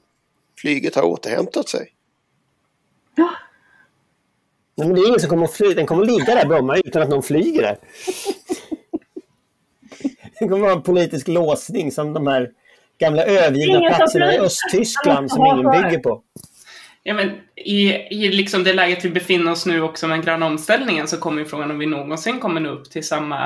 flyget 0.57 0.95
har 0.95 1.03
återhämtat 1.03 1.69
sig. 1.69 1.93
Nej, 3.17 3.27
men 4.83 4.95
det 4.95 5.01
är 5.01 5.07
ingen 5.07 5.19
som 5.19 5.29
kommer 5.29 5.43
att 5.43 5.53
flyga, 5.53 5.75
den 5.75 5.85
kommer 5.85 6.01
att 6.01 6.07
ligga 6.07 6.35
där 6.35 6.45
Bromma 6.45 6.77
utan 6.77 7.01
att 7.01 7.09
någon 7.09 7.23
flyger 7.23 7.61
där. 7.61 7.77
Det 10.39 10.47
kommer 10.47 10.55
att 10.55 10.61
vara 10.61 10.71
en 10.71 10.81
politisk 10.81 11.27
låsning 11.27 11.91
som 11.91 12.13
de 12.13 12.27
här 12.27 12.49
gamla 12.99 13.23
övergivna 13.23 13.95
platserna 13.95 14.35
i. 14.35 14.39
Östtyskland 14.39 15.31
som 15.31 15.45
ingen 15.45 15.71
bygger 15.71 15.99
på. 15.99 16.21
Ja, 17.03 17.13
men 17.13 17.31
i, 17.55 17.91
I 17.91 18.31
liksom 18.31 18.63
det 18.63 18.73
läget 18.73 19.05
vi 19.05 19.09
befinner 19.09 19.51
oss 19.51 19.65
nu 19.65 19.81
också 19.81 20.07
med 20.07 20.17
den 20.17 20.25
gröna 20.25 20.45
omställningen 20.45 21.07
så 21.07 21.17
kommer 21.17 21.41
ju 21.41 21.45
frågan 21.47 21.71
om 21.71 21.79
vi 21.79 21.85
någonsin 21.85 22.39
kommer 22.39 22.61
nå 22.61 22.69
upp 22.69 22.91
till 22.91 23.07
samma, 23.07 23.45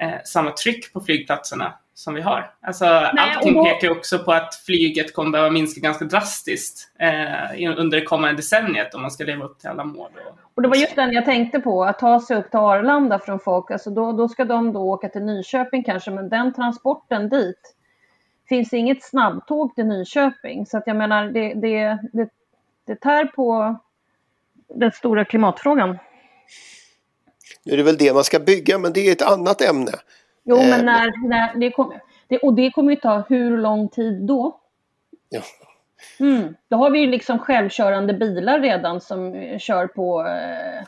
eh, 0.00 0.10
samma 0.24 0.50
tryck 0.50 0.92
på 0.92 1.00
flygplatserna 1.00 1.74
som 1.98 2.14
vi 2.14 2.20
har. 2.20 2.54
Alltså, 2.60 2.84
allting 2.84 3.56
och 3.56 3.64
då- 3.64 3.70
pekar 3.70 3.90
också 3.90 4.18
på 4.18 4.32
att 4.32 4.54
flyget 4.54 5.14
kommer 5.14 5.30
behöva 5.30 5.50
minska 5.50 5.80
ganska 5.80 6.04
drastiskt 6.04 6.92
eh, 6.98 7.78
under 7.78 8.00
det 8.00 8.04
kommande 8.04 8.36
decenniet 8.36 8.94
om 8.94 9.02
man 9.02 9.10
ska 9.10 9.24
leva 9.24 9.44
upp 9.44 9.58
till 9.58 9.68
alla 9.68 9.84
mål. 9.84 10.10
Och, 10.26 10.38
Och 10.54 10.62
det 10.62 10.68
var 10.68 10.76
just 10.76 10.96
den 10.96 11.12
jag 11.12 11.24
tänkte 11.24 11.60
på, 11.60 11.84
att 11.84 11.98
ta 11.98 12.20
sig 12.20 12.36
upp 12.36 12.50
till 12.50 12.58
Arlanda 12.58 13.18
från 13.18 13.40
folk. 13.40 13.70
Alltså 13.70 13.90
då, 13.90 14.12
då 14.12 14.28
ska 14.28 14.44
de 14.44 14.72
då 14.72 14.80
åka 14.80 15.08
till 15.08 15.22
Nyköping 15.22 15.84
kanske, 15.84 16.10
men 16.10 16.28
den 16.28 16.54
transporten 16.54 17.28
dit 17.28 17.74
finns 18.48 18.72
inget 18.72 19.04
snabbtåg 19.04 19.74
till 19.74 19.86
Nyköping. 19.86 20.66
Så 20.66 20.78
att 20.78 20.84
jag 20.86 20.96
menar, 20.96 21.24
det, 21.26 21.54
det, 21.54 21.98
det, 22.12 22.28
det 22.86 23.00
tär 23.00 23.24
på 23.24 23.76
den 24.74 24.92
stora 24.92 25.24
klimatfrågan. 25.24 25.98
Nu 27.64 27.72
är 27.72 27.76
det 27.76 27.82
väl 27.82 27.96
det 27.96 28.14
man 28.14 28.24
ska 28.24 28.38
bygga 28.38 28.78
men 28.78 28.92
det 28.92 29.08
är 29.08 29.12
ett 29.12 29.22
annat 29.22 29.60
ämne. 29.60 29.92
Jo, 30.48 30.56
Eh, 30.56 30.68
men 30.70 30.86
när, 30.86 31.28
när 31.28 31.54
det 31.54 31.70
kommer... 31.70 32.00
Det, 32.28 32.38
och 32.38 32.54
det 32.54 32.70
kommer 32.70 32.90
ju 32.90 32.96
ta 32.96 33.22
hur 33.28 33.58
lång 33.58 33.88
tid 33.88 34.22
då? 34.22 34.56
Ja. 35.28 35.40
Mm. 36.20 36.54
Då 36.68 36.76
har 36.76 36.90
vi 36.90 36.98
ju 36.98 37.06
liksom 37.06 37.38
självkörande 37.38 38.12
bilar 38.14 38.60
redan 38.60 39.00
som 39.00 39.34
eh, 39.34 39.58
kör 39.58 39.86
på 39.86 40.26
eh, 40.26 40.86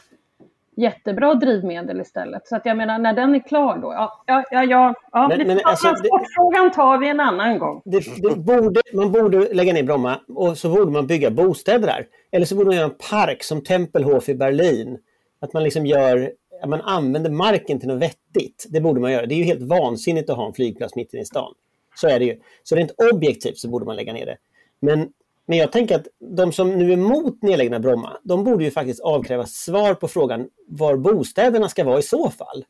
jättebra 0.77 1.35
drivmedel 1.35 2.01
istället. 2.01 2.47
Så 2.49 2.57
att 2.57 2.67
jag 2.67 2.77
menar, 2.77 2.99
när 2.99 3.13
den 3.13 3.35
är 3.35 3.49
klar 3.49 3.79
då, 3.79 3.93
ja, 3.93 4.23
ja, 4.27 4.45
ja, 4.51 4.65
ja, 4.65 4.95
ja 5.13 5.29
Men- 5.29 5.39
det, 5.39 5.45
men 5.45 5.61
alltså, 5.65 5.87
transportfrågan 5.87 6.71
tar 6.71 6.99
vi 6.99 7.09
en 7.09 7.21
annan 7.21 7.59
gång. 7.59 7.83
Det, 7.85 8.05
det 8.23 8.37
borde, 8.37 8.81
man 8.95 9.13
borde 9.13 9.55
lägga 9.55 9.73
ner 9.73 9.83
Bromma 9.83 10.21
och 10.35 10.59
så 10.59 10.69
borde 10.69 10.91
man 10.91 11.07
bygga 11.07 11.31
bostäder 11.31 11.87
där. 11.87 12.07
Eller 12.33 12.47
så 12.47 12.55
borde 12.55 12.67
man 12.67 12.77
göra 12.77 12.85
en 12.87 12.97
park 13.11 13.43
som 13.43 13.65
Tempelhof 13.65 14.29
i 14.29 14.35
Berlin. 14.35 14.99
Att 15.41 15.53
man 15.53 15.63
liksom 15.63 15.87
gör, 15.87 16.33
att 16.63 16.69
man 16.69 16.81
använder 16.81 17.31
marken 17.31 17.81
till 17.81 17.89
något 17.89 18.03
vettigt. 18.03 18.67
Det 18.69 18.81
borde 18.81 19.01
man 19.01 19.13
göra. 19.13 19.27
Det 19.27 19.35
är 19.35 19.37
ju 19.37 19.45
helt 19.45 19.63
vansinnigt 19.63 20.31
att 20.31 20.37
ha 20.37 20.47
en 20.47 20.53
flygplats 20.53 20.97
mitt 20.97 21.15
inne 21.15 21.23
i 21.23 21.27
stan. 21.27 21.55
Så 21.95 22.09
är 22.09 22.19
det 22.19 22.25
ju. 22.25 22.41
Så 22.63 22.77
rent 22.77 22.91
objektivt 23.13 23.59
så 23.59 23.69
borde 23.69 23.87
man 23.87 23.97
lägga 23.97 24.13
ner 24.13 24.27
det. 24.27 24.37
Men, 24.81 25.13
men 25.47 25.59
jag 25.59 25.73
tänker 25.73 25.97
att 25.97 26.07
de 26.19 26.53
som 26.53 26.79
nu 26.79 26.89
är 26.89 26.93
emot 26.93 27.43
nedläggning 27.43 27.75
av 27.75 27.81
Bromma, 27.81 28.19
de 28.23 28.45
borde 28.45 28.65
ju 28.65 28.71
faktiskt 28.71 29.01
avkräva 29.01 29.47
svar 29.47 29.95
på 29.95 30.09
frågan 30.09 30.49
var 30.67 30.97
bostäderna 30.97 31.69
ska 31.69 31.85
vara 31.85 31.99
i 31.99 32.03
så 32.03 32.31
fall. 32.31 32.65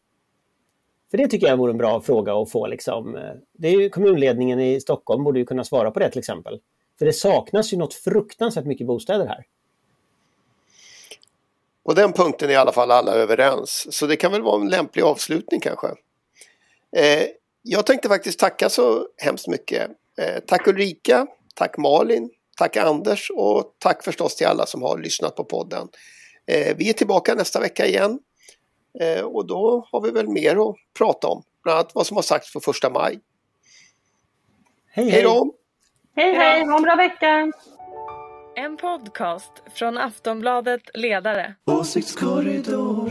För 1.10 1.18
det 1.18 1.28
tycker 1.28 1.46
jag 1.46 1.56
vore 1.56 1.70
en 1.72 1.78
bra 1.78 2.00
fråga 2.00 2.34
att 2.34 2.50
få. 2.50 2.66
Liksom. 2.66 3.18
Det 3.52 3.68
är 3.68 3.80
ju 3.80 3.88
kommunledningen 3.88 4.60
i 4.60 4.80
Stockholm 4.80 5.24
borde 5.24 5.38
ju 5.38 5.46
kunna 5.46 5.64
svara 5.64 5.90
på 5.90 5.98
det 5.98 6.10
till 6.10 6.18
exempel. 6.18 6.60
För 6.98 7.06
det 7.06 7.12
saknas 7.12 7.72
ju 7.72 7.76
något 7.76 7.94
fruktansvärt 7.94 8.64
mycket 8.64 8.86
bostäder 8.86 9.26
här. 9.26 9.44
På 11.88 11.94
den 11.94 12.12
punkten 12.12 12.48
är 12.48 12.52
i 12.52 12.56
alla 12.56 12.72
fall 12.72 12.90
alla 12.90 13.12
överens. 13.12 13.86
Så 13.90 14.06
det 14.06 14.16
kan 14.16 14.32
väl 14.32 14.42
vara 14.42 14.60
en 14.60 14.68
lämplig 14.68 15.02
avslutning 15.02 15.60
kanske. 15.60 15.86
Eh, 16.96 17.26
jag 17.62 17.86
tänkte 17.86 18.08
faktiskt 18.08 18.38
tacka 18.38 18.68
så 18.68 19.06
hemskt 19.16 19.48
mycket. 19.48 19.90
Eh, 20.18 20.38
tack 20.46 20.66
Ulrika, 20.66 21.26
tack 21.54 21.76
Malin, 21.76 22.30
tack 22.56 22.76
Anders 22.76 23.30
och 23.30 23.74
tack 23.78 24.04
förstås 24.04 24.36
till 24.36 24.46
alla 24.46 24.66
som 24.66 24.82
har 24.82 24.98
lyssnat 24.98 25.36
på 25.36 25.44
podden. 25.44 25.88
Eh, 26.46 26.76
vi 26.76 26.88
är 26.88 26.92
tillbaka 26.92 27.34
nästa 27.34 27.60
vecka 27.60 27.86
igen. 27.86 28.18
Eh, 29.00 29.22
och 29.22 29.46
då 29.46 29.88
har 29.92 30.00
vi 30.00 30.10
väl 30.10 30.28
mer 30.28 30.70
att 30.70 30.76
prata 30.98 31.28
om. 31.28 31.42
Bland 31.62 31.78
annat 31.78 31.94
vad 31.94 32.06
som 32.06 32.16
har 32.16 32.22
sagts 32.22 32.52
på 32.52 32.60
första 32.60 32.90
maj. 32.90 33.20
Hej 34.90 35.10
Hej 35.10 35.22
då! 35.22 35.54
Hej 36.16 36.34
hej, 36.34 36.64
ha 36.64 36.76
en 36.76 36.82
bra 36.82 36.96
vecka! 36.96 37.52
En 38.60 38.76
podcast 38.76 39.52
från 39.74 39.98
Aftonbladet 39.98 40.80
Ledare. 40.94 41.54
Åsiktskorridor. 41.64 43.08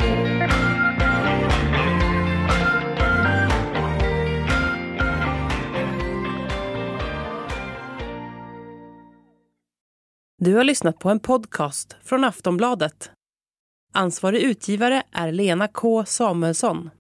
Du 10.38 10.56
har 10.56 10.64
lyssnat 10.64 11.00
på 11.00 11.10
en 11.10 11.20
podcast 11.20 11.96
från 12.04 12.24
Aftonbladet. 12.24 13.12
Ansvarig 13.94 14.42
utgivare 14.42 15.04
är 15.12 15.32
Lena 15.32 15.68
K 15.68 16.06
Samuelsson. 16.06 16.90